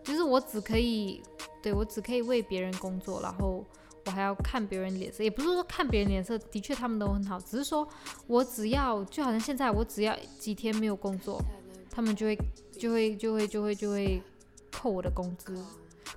[0.04, 1.22] 就是我只可以，
[1.62, 3.64] 对我只可以为别人工作，然后
[4.04, 7.88] 我还要看别人脸色，也不是说看别人脸色，的确他们都很好，只是说
[8.26, 11.42] 我只要就好像现在我只要几天没有工作，
[11.90, 12.38] 他们就会
[12.78, 14.22] 就会就会就会就会
[14.70, 15.56] 扣我的工资，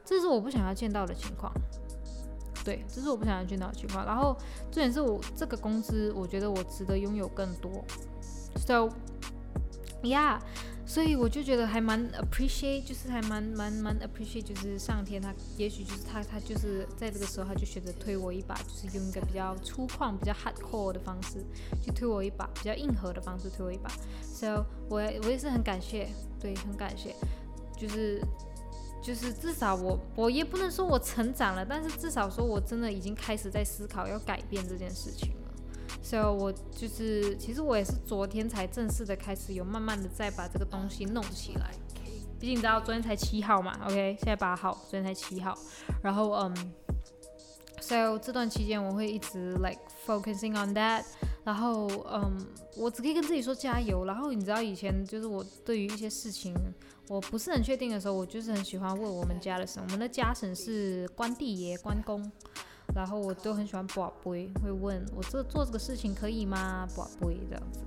[0.04, 1.54] 这是我不想要见到的情况，
[2.64, 4.06] 对，这是我不想要见到的情况。
[4.06, 4.36] 然后
[4.72, 7.84] 重点是我这个工资，我觉得我值得拥有更多
[8.58, 8.90] ，so。
[10.04, 10.40] Yeah，
[10.86, 21.44] 所以我就觉得还蛮 appreciate，就是还蛮蛮蛮 appreciate，就是上天他也许就是他他就是在这个时候他就选择推我一把，就是用一个比较粗犷、比较 hardcore 的方式
[21.82, 23.90] 去推我一把，比较硬核的方式推我一把。
[24.22, 27.16] So 我我也是很感谢，对，很感谢，
[27.76, 28.22] 就是
[29.06, 35.54] 就是至少我我也不能说我成长了，但是至少说我真的已经开始在思考要改变这件事情了。
[36.02, 41.72] 所以，我就是，其实我也是昨天才正式的开始，有慢慢的在把这个东西弄起来。
[42.39, 45.56] 毕竟你知道，昨天才七号嘛，OK，现在八号，昨天才七号。
[46.02, 46.74] 然后，嗯
[47.80, 51.04] ，So 这段期间我会一直 like focusing on that。
[51.44, 52.44] 然后，嗯，
[52.76, 54.06] 我只可以跟自己说加油。
[54.06, 56.54] 然后你知道，以前就是我对于一些事情
[57.08, 59.82] 我不是很确定的时候，我就是很喜欢问我们家的神。
[59.84, 62.32] 我们的家神是关帝爷、关公。
[62.94, 66.88] 然后我都很喜欢宝贝，会问我这做这个事情可以吗？
[66.96, 67.80] 宝贝这样子。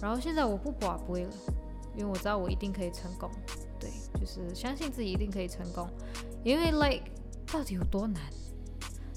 [0.00, 1.30] 然后现在我不宝贝了，
[1.96, 3.28] 因为我知道我一定可以成功。
[3.80, 5.88] 对，就是相信自己一定可以成功。
[6.44, 7.04] 因为 like
[7.50, 8.22] 到底有多难？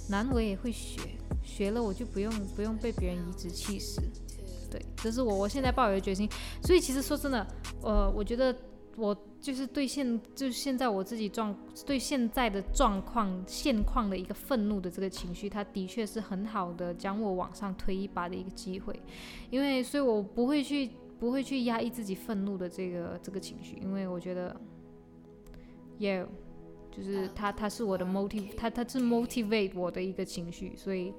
[0.10, 1.02] 难我也会学，
[1.44, 4.02] 学了我就不用不用被别人颐指气使。
[4.72, 6.28] 对，这是我我现在抱有的决心。
[6.64, 7.46] 所以其实说真的，
[7.84, 8.56] 呃，我觉得。
[8.98, 11.56] 我就是对现就现在我自己状
[11.86, 19.00] 对现在的状况现况的一个愤怒的这个情绪，它的确是很好的将我往上推一把的一个机会，
[19.52, 24.60] 因为所以我不会去不会去压抑自己愤怒的这个这个情绪，因为我觉得
[26.00, 26.26] ，yeah，
[26.92, 31.14] 就是它它是我的 motive，它它是 motivate 我的一个情绪，所以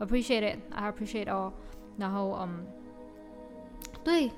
[0.00, 1.52] appreciate it，I appreciate all，
[1.96, 2.66] 然后嗯，
[4.02, 4.32] 对。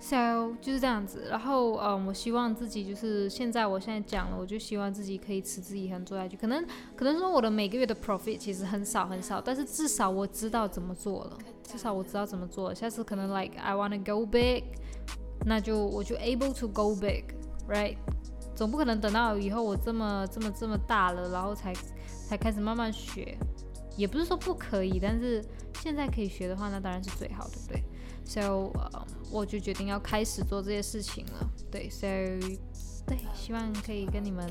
[0.00, 6.36] So 就是这样子，然后嗯，我希望自己就是现在，我现在讲了，我就希望自己可以持之以恒做下去。
[6.36, 6.62] 可能
[6.94, 12.74] 可能说我的每个月的 profit 其实很少很少，但是至少我知道怎么做了，至少我知道怎么做。
[12.74, 14.64] 下次可能 like I wanna go big，
[15.46, 17.96] 那就我就 able to go big，right？
[18.54, 21.72] 总不可能等到以后我这么这么这么大了，然后才
[22.28, 23.38] 才开始慢慢学，
[23.96, 25.42] 也不是说不可以，但是
[25.80, 27.82] 现在可以学的话，那当然是最好，对不对
[28.26, 31.50] ？So，呃，我就决定要开始做这些事情了。
[31.68, 32.06] 对，So，
[33.04, 34.48] 对，希望可以跟你们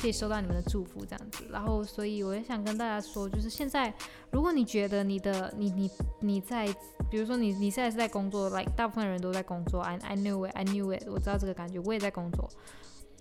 [0.00, 1.44] 可以收到你们的祝福这样子。
[1.48, 3.94] 然后，所以我也想跟大家说，就是现在，
[4.32, 5.88] 如果你觉得你的你你
[6.20, 6.66] 你在，
[7.08, 12.50] 比如说你你现在是在工作，like 大部分人都在工作，I I knew it，I knew it，我知道这个感觉，我也在工作。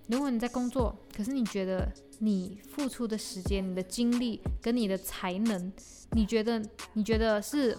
[0.07, 1.87] 如果你在工作，可是你觉得
[2.17, 5.71] 你付出的时间、你的精力跟你的才能，
[6.13, 6.59] 你觉得
[6.93, 7.77] 你觉得是。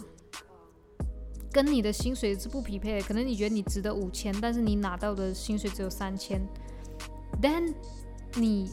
[1.57, 6.39] 跟你的薪水是不匹配的，可能你觉得你值得五千，但是你拿到的薪水只有三千
[7.41, 7.73] ，then
[8.35, 8.71] 你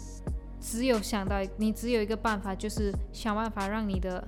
[0.60, 4.22] 只有想到，你只有一个办法，就是想办法让你的，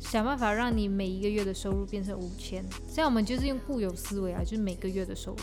[0.00, 2.64] 想办法让你每一个月的收入变成五千。
[2.92, 5.38] 这样我们就是用固有思维啊，就是每个月的收入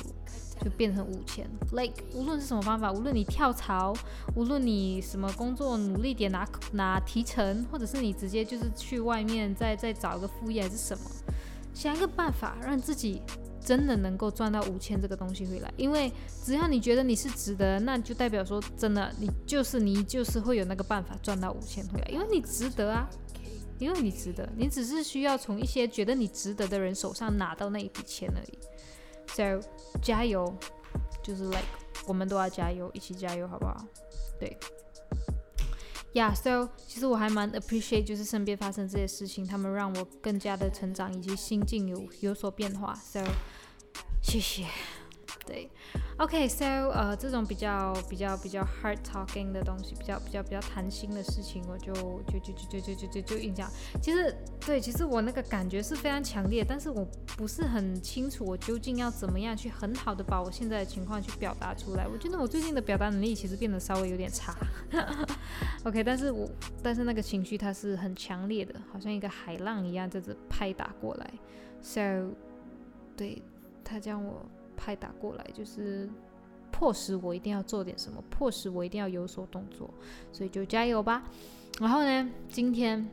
[0.61, 1.49] 就变成五千。
[1.71, 3.93] Like 无论是什么方法，无论你跳槽，
[4.35, 11.03] 无论你什么工作努力点拿拿提成，或者是你直接就是去外面再再找一个副业还是什么。
[11.81, 13.23] 想一个办法，让自己
[13.59, 15.73] 真的能够赚到五千这个东西回来。
[15.77, 16.13] 因为
[16.45, 22.07] 只要你觉得你是值得，那就代表说真的，你就是你就是会有那个办法赚到五千回来。
[22.11, 23.09] 因为你值得啊，
[23.79, 28.59] 因为你值得，你只是需要从一些觉得你值得的人手上拿到那一笔钱而已。
[29.33, 29.67] So
[30.03, 30.55] 加油，
[31.23, 31.65] 就是 like
[32.05, 33.83] 我们都要加油，一起加油，好不好？
[34.39, 34.55] 对。
[36.13, 42.93] Yeah，so 其实我还蛮 appreciate，就是身边发生这些事情，他们让我更加的成长，以及心境有有所变化。
[42.95, 43.23] So
[44.21, 44.65] 谢谢。
[45.43, 45.69] 对
[46.17, 53.67] ，OK，so 呃，这种比较比较比较 hard talking 的东西，比较比较比较谈心的事情，我就就就就就就就就就印象。
[54.01, 62.07] 其实对，其实我那个感觉是非常强烈，但是我不是很清楚我究竟要怎么样去很好的把我现在的情况去表达出来。
[62.07, 64.55] 我觉得我最近的表达能力其实变得稍微有点差。
[65.83, 66.47] OK，但是我
[66.83, 71.31] 但是那个情绪它是很强烈的，好像一个海浪一样这样拍打过来。
[71.81, 72.29] So
[73.17, 73.41] 对，
[73.83, 74.45] 他将我。
[74.83, 76.09] 拍打过来，就是
[76.71, 79.87] 迫使我一定要做点什么，迫使我一定要有所动作，
[80.31, 81.21] 所以就加油吧。
[81.79, 83.07] 然后呢，今天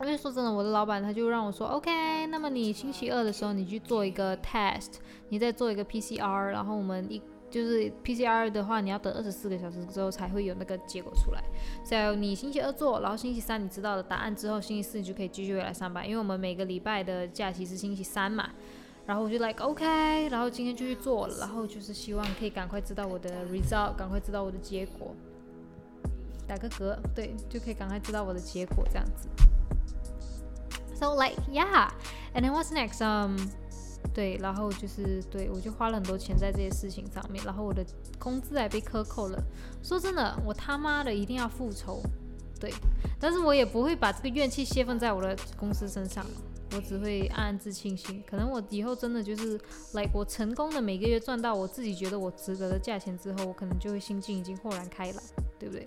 [0.00, 4.94] 因为说真的，我的老板他就让我说，OK，那么你星期二的时候你去做一个 test，
[5.28, 11.44] 你再做一个 PCR，然后我们一就是 PCR 的话，你要等二十四个小时之后才会有那个结果出来。
[11.84, 18.50] 所以你星期二做，然后星期三你知道了答案之后，星期四你就可以继续回来上班，因为我们每个礼拜的假期是星期三嘛。
[19.06, 25.14] 然后我就 like OK，然后今天就去做了，然后就是希望可以赶快知道我的 result，赶快知道我的结果。
[26.46, 29.28] 打个嗝，对，就可以赶快知道我的结果这样子。
[30.94, 33.02] So like yeah，and then what's next?
[33.02, 33.36] Um,
[34.14, 37.84] 对，然后就是对我就花了很多钱在这些事情上面，然后我的
[38.18, 39.42] 工资还被克扣了。
[39.82, 42.00] 说真的，我他妈的一定要复仇。
[42.60, 42.72] 对，
[43.18, 46.24] 但是我也不会把这个怨气泄愤在我的公司身上，
[46.74, 48.22] 我只会暗暗自庆幸。
[48.26, 49.58] 可能我以后真的就是
[49.92, 55.22] ，like 我成功的每个月赚到我自己觉得我值得的价钱之后，我可能就会心境已经豁然开朗，
[55.58, 55.86] 对不对？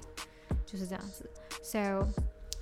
[0.65, 1.29] 就是这样子。
[1.61, 2.07] So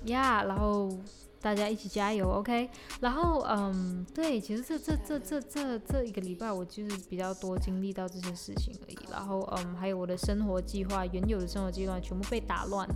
[0.04, 0.96] yeah，然后。
[1.38, 2.68] 大家一起加油，OK。
[3.00, 8.98] 然后，嗯，对，其实这这这这这这一个礼拜，我就是比较多经历到这些事情而已。
[9.12, 12.94] 然后，嗯，还有我的生活计划，原有的生活计划全部被打乱了。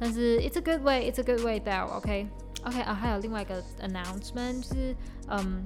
[0.00, 2.26] 但是，it's a good way，it's a good way there，OK？
[2.64, 4.96] OK 啊，还有另外一个 announcement 就是，
[5.28, 5.64] 嗯，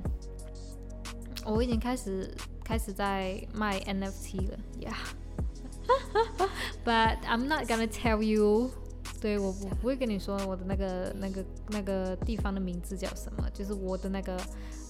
[1.45, 2.35] 我已经开始
[2.65, 4.95] 开始在卖 NFT 了，Yeah。
[6.85, 8.71] But I'm not gonna tell you.
[9.21, 14.37] 对我不不会跟你说我的那个那个那个地方的名字叫什么，就是我的那个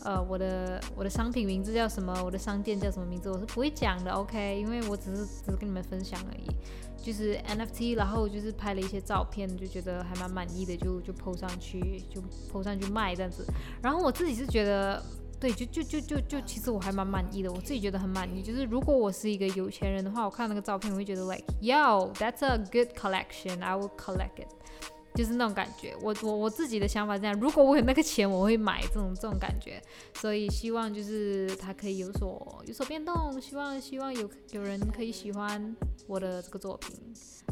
[0.05, 4.61] 呃我的我的商品名字叫什么，我的商店叫什么名字，我是不会讲的，OK？
[4.61, 6.47] 因为我只是只是跟你们分享而已，
[7.09, 12.21] 就是 NFT，然后就是拍了一些照片，就觉得还蛮满意的，就就 PO 上去，就
[12.53, 13.47] PO 上去卖这样子，
[13.81, 15.03] 然后我自己是觉得。
[15.41, 18.43] 对，就就就就就，其实我还蛮满意的，我自己觉得很满意。
[18.43, 24.49] 就是如果我是一个有钱人的话，我看那个照片，我会觉得 like yo，that's a good collection，I will collect it。
[25.15, 29.83] 就是那种感觉，我我我自己的想法这样，如果我有那个钱，我会买这种这种感觉，
[30.15, 35.75] 所以希望就是它可以有所有所变动，希望希望有有人可以喜欢
[36.07, 36.95] 我的这个作品，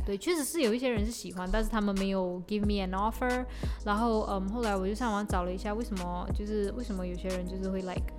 [0.05, 3.45] 对，确实是有一些人是喜欢，但是他们没有 give me an offer，
[3.85, 8.13] 然后嗯，后来我就上网找了一下，为什么就是为什么有些人就是会 like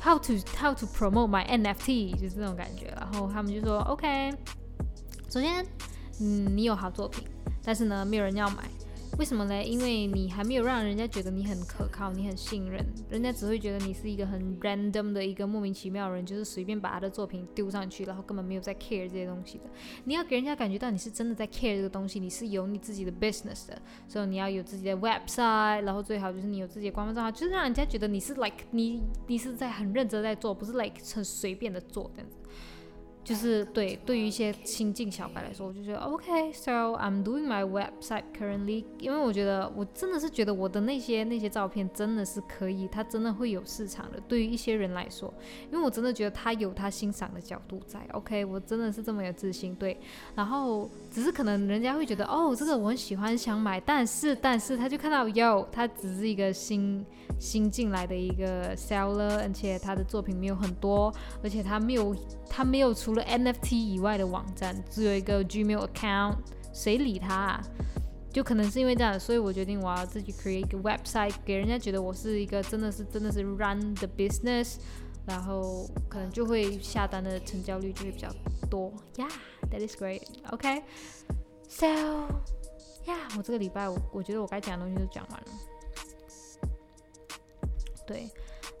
[0.00, 4.32] how to how to promote my NFT，就是这种感觉，然后他们就说 OK，
[5.28, 5.66] 首先
[6.20, 7.26] 嗯，你有好作品。
[7.66, 8.62] 但是呢，没有人要买，
[9.18, 9.64] 为什么呢？
[9.64, 19.64] 因为你还没有让人家觉得你很可靠，你很信任，人家只会觉得你是一个很 random 的一个莫名其妙的人，就是随便把他的作品丢上去，然后根本没有在 care 这些东西的。
[20.04, 32.36] 你要给人家感觉到你是真的在 care 这个东西，你是有你自己的 business 的，所以你要有自己的 website，然后最好就是你有自己的官方账号，就是让人家觉得你是 like 你你是在很认真在做，不是 like 很随便的做这样子。
[33.26, 44.20] 就是对，对于一些新进小白来说，我就觉得 OK，so I'm doing my website currently，因为我觉得我真的是觉得我的那些那些照片真的是可以，它真的会有市场的。
[44.28, 45.34] 对于一些人来说，
[45.72, 47.98] 因为我真的觉得他有他欣赏的角度在。
[48.12, 49.74] OK，我真的是这么有自信。
[49.74, 49.98] 对，
[50.36, 57.04] 然后只是可能人家会觉得哦，这个我很喜欢想买，但是但是他就看到 Yo，他只是一个新
[57.40, 61.12] 新进来的一个 seller，而且他的作品没有很多，
[61.42, 62.14] 而且他没有
[62.48, 63.15] 他没有出。
[63.16, 66.36] 了 NFT 以外的网站只有一个 Gmail account，
[66.72, 67.34] 谁理他？
[67.34, 67.64] 啊？
[68.32, 74.76] 就可能是因为这样，所以我决定我要自己 create 一个 website，给人家觉得我是一个真的是真的是 run the business，
[75.26, 78.28] 然后可能就会下单的成交率就会比较
[78.68, 78.92] 多。
[79.14, 80.20] Yeah，that is great.
[80.50, 80.82] OK.
[81.66, 81.86] So,
[83.06, 85.46] yeah，我这个礼拜我我觉得我该讲的东西都讲完了。
[88.06, 88.30] 对。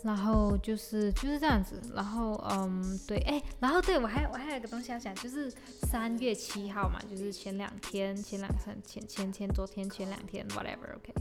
[0.06, 5.52] 然后就是就是这样子，然后嗯对，哎，然后对我还我还有一个东西要讲，就是
[5.82, 11.12] 三月七号嘛，就是前两天前两天前前天昨天前两天 whatever，OK。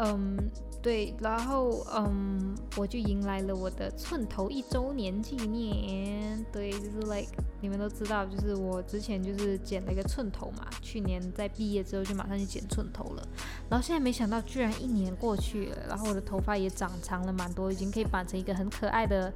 [0.00, 0.36] 嗯，
[0.80, 6.44] 对，然后嗯，我就迎来了我的寸头一周年纪念。
[6.52, 13.28] 对，就是 like 你们都知道，就是我之前就是剪了一个寸头嘛，去年在毕业之后就马上就剪寸头了。
[13.68, 19.32] 然后现在没想到居然一年过去了，然后我的头发也长长了蛮多，已经可以把绑成一个很可爱的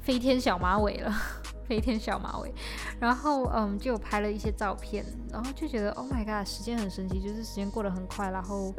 [0.00, 1.12] 飞天小马尾了，
[1.68, 2.50] 飞天小马尾。
[2.98, 8.72] 然后嗯，就拍了一些照片，然后就觉得 Oh my god，时间很神奇，就是时间过得很快，然后。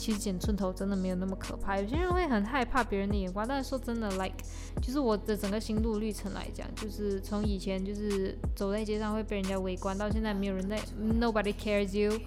[0.00, 4.32] 其实剪寸头真的没有那么可怕，有些人会很害怕别人的眼光，但是说真的，like，
[4.80, 12.18] 就是我的整个心路历程来讲，就是从以前就是走在街上会被人家围观，到现在没有人在，nobody cares you。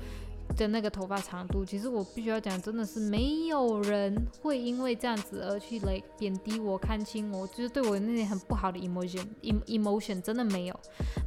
[0.55, 10.79] 的那个头发长度，其实我必须要讲，真的是没有人会因为这样子而去 like 贬低我、看轻我，就是对我那些很不好的 emotion，emotion 真的没有。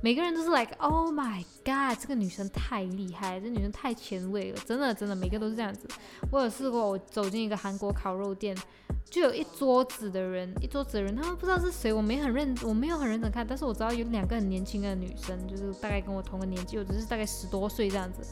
[0.02, 5.88] 每个人都是 like oh my god，这个女生太厉害，这女生太前卫了，真的真的，每个都是这样子。
[6.30, 8.56] 我有试过，我走进一个韩国烤肉店，
[9.04, 18.22] 就有一桌子的人，一桌子的人，他们不知道是谁，我没很认，我没有很认真看，但是我知道有两个很年轻的女生，就是大概跟我同个年纪，我只是大概十多岁这样子。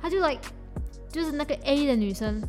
[0.00, 0.42] 他就 like，
[1.10, 2.42] 就是那个 A 的女生，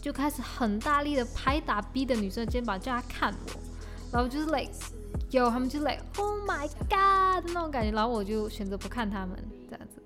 [0.00, 3.52] 就开始很大力的拍打 B 的女生的肩膀，叫她看我，
[4.12, 4.70] 然后就是 like，
[5.30, 9.36] 有他们就 like，Oh my God 那种感觉，然后我就选择不看他们
[9.68, 10.02] 这样子，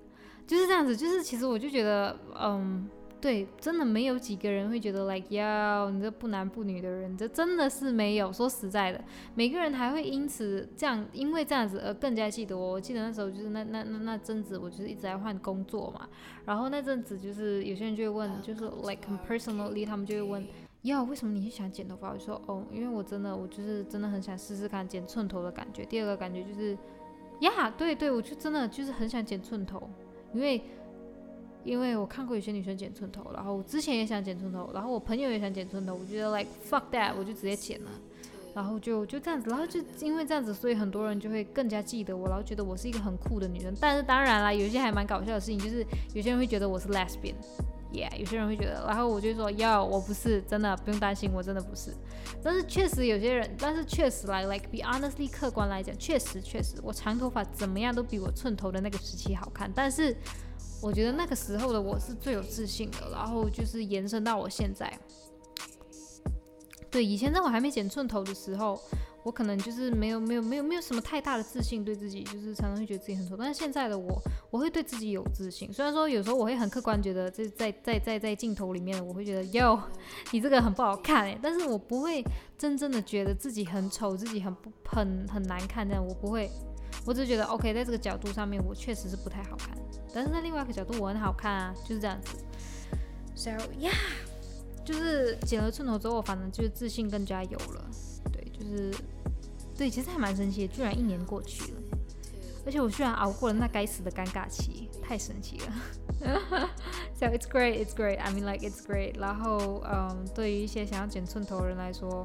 [0.47, 2.89] 就是这样子，就是其实我就觉得，嗯，
[3.21, 8.31] 对，真的没有几个人会觉得 like 要你这不男不女的人，这真的是没有。
[8.31, 9.03] 说实在的，
[9.35, 12.71] 每个人还会因此这样，因为这样子而更加记得我。
[12.71, 16.07] 我记得那时候就是那那那那阵子，我就是一直在换工作嘛。
[16.45, 20.47] 然后那阵子就是有些人就会问，就是 like personally，他们就会问，
[20.83, 22.13] 要为什么你想剪头发？
[22.13, 25.83] 我说哦，因为我真的我就是真的很想试试看剪寸头的感觉。
[25.83, 26.77] 第二个感觉就是，
[27.41, 29.89] 呀，对对，我就真的就是很想剪寸头，
[30.33, 30.61] 因为。
[31.65, 37.91] 因为我看过有些女生剪寸头，然后我之前也想剪寸头，然后我朋友也想剪寸头，我觉得 like fuck that，我就直接剪了，
[38.55, 43.73] 然后就就这样子，然后就因为这样子，所以很多人就会更加记得我，然后觉得我是一个很酷的女生。
[43.79, 51.93] 但是当然啦，有些还蛮搞笑的事情，就是有些人会觉得我是 lesbian，yeah，有些人会觉得，然后我就说要我不是，真的不用担心，我真的不是。
[52.41, 60.15] 但是确实有些人，但是确实来 like be honestly 客观来讲，确实确实我长头发怎么样都比我寸头的那个时期好看，但是。
[60.81, 64.91] 我觉得那个时候的我是最有自信的，然后就是延伸到我现在。
[66.89, 68.79] 对，以前在我还没剪寸头的时候，
[69.23, 73.37] 我可能就是没有没有没有没有什么太大的自信，对自己就是常常会觉得自己很丑。
[73.37, 74.19] 但是现在的我，
[74.49, 75.71] 我会对自己有自信。
[75.71, 79.79] 虽然说有时候我会很客观觉得，这在在在在镜头里面，我会觉得哟，
[80.31, 82.23] 你这个很不好看哎，但是我不会
[82.57, 86.49] 真正的觉得自己很丑，自己很不很很难看这样，我不会。
[87.09, 89.75] 我只是觉得 OK，在这个角度上面，我确实是不太好看。
[90.13, 92.37] 但是在另外一个角度，我很好看啊，就是这样子。
[93.35, 93.49] So
[93.79, 93.95] yeah，
[94.85, 97.89] 就是剪了寸头之后，反正就是自信更加有了。
[98.31, 98.93] 对，就是
[99.75, 101.79] 对，其实还蛮神奇的，居然一年过去了，
[102.63, 105.73] 而且我居然熬过了那该死的尴尬期，太神奇了。
[107.19, 108.19] So it's great, it's great.
[108.19, 109.19] I mean like it's great.
[109.19, 112.23] 然后嗯，对于一些想要剪寸头的人来说，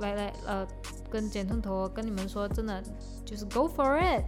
[0.00, 0.66] 来来呃，
[1.14, 2.82] 跟剪寸头跟你们说，真的
[3.24, 4.24] 就是 go for it。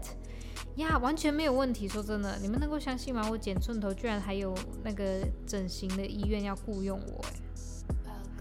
[0.76, 1.88] 呀，完全没有问题。
[1.88, 3.26] 说真的，你们能够相信吗？
[3.28, 7.24] 我剪寸头居然还有那个整形的医院要雇佣我，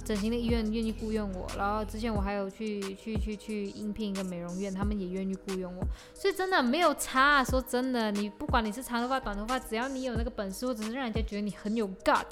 [0.04, 1.48] 整形的医院愿意雇佣我。
[1.58, 5.84] 然后之前我还有去去去去应聘一个美容院，他们也愿意雇佣我。
[6.14, 7.44] 所以真的没有差。
[7.44, 12.28] 说真的，你不管你是长头发短头发，只要你有那个本事，或者是让人家觉得你很有 gut，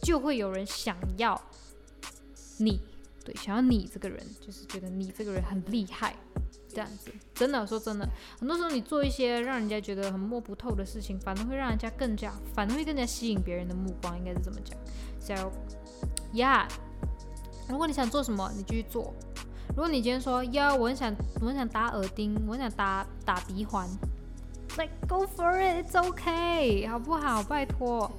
[0.00, 1.40] 就会有人想要
[2.58, 2.80] 你。
[3.26, 6.14] 对，想要你这个人，就是觉得你这个人很厉害。
[6.68, 8.06] 这样子，真的说真的，
[8.38, 14.78] 很多时候你做一些让人家觉得很摸不透的事情，反而会让人家更加，反而会更加吸引别人的目光，应该是这么讲。
[15.18, 15.50] So
[16.34, 16.68] yeah，
[17.68, 19.14] 如果你想做什么，你继续做。
[19.70, 23.88] 如果你今天说呀，我很想，我很想打耳钉，我很想打打鼻环
[24.76, 27.42] ，like go for it，it's okay，好不好？
[27.42, 28.10] 拜托。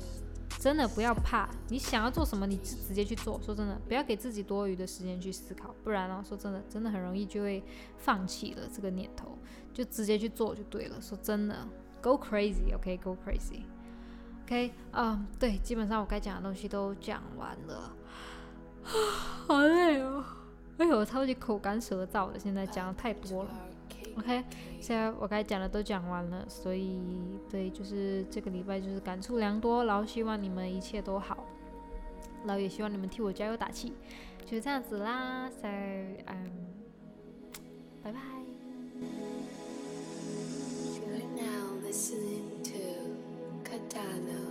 [0.67, 3.39] 真的不要怕，你想要做什么，你就直接去做。
[3.41, 7.63] 说真的，不要给自己多余的时间去思考，不然呢，说真的，真的很容易就会
[7.95, 9.37] 放弃了这个念头，
[9.73, 11.01] 就直接去做就对了。
[11.01, 11.65] 说真的
[12.01, 17.95] ，Go crazy，OK，Go crazy，OK，啊，对，基本上我该讲的东西都讲完了，
[19.47, 20.21] 好累哦，
[20.79, 23.51] 哎呦，超级口干舌燥的，现在讲的太多了。
[24.17, 24.43] ok
[24.81, 26.99] 现在我该讲的都讲完了所以
[27.49, 31.45] 对就是这个礼拜就是感触良多然后希望你们一切都好
[32.45, 33.93] 然后也希望你们替我加油打气
[34.45, 36.67] 就这样子啦 so 嗯
[38.03, 38.19] 拜拜。
[41.35, 42.81] Now listening to
[43.63, 44.46] catana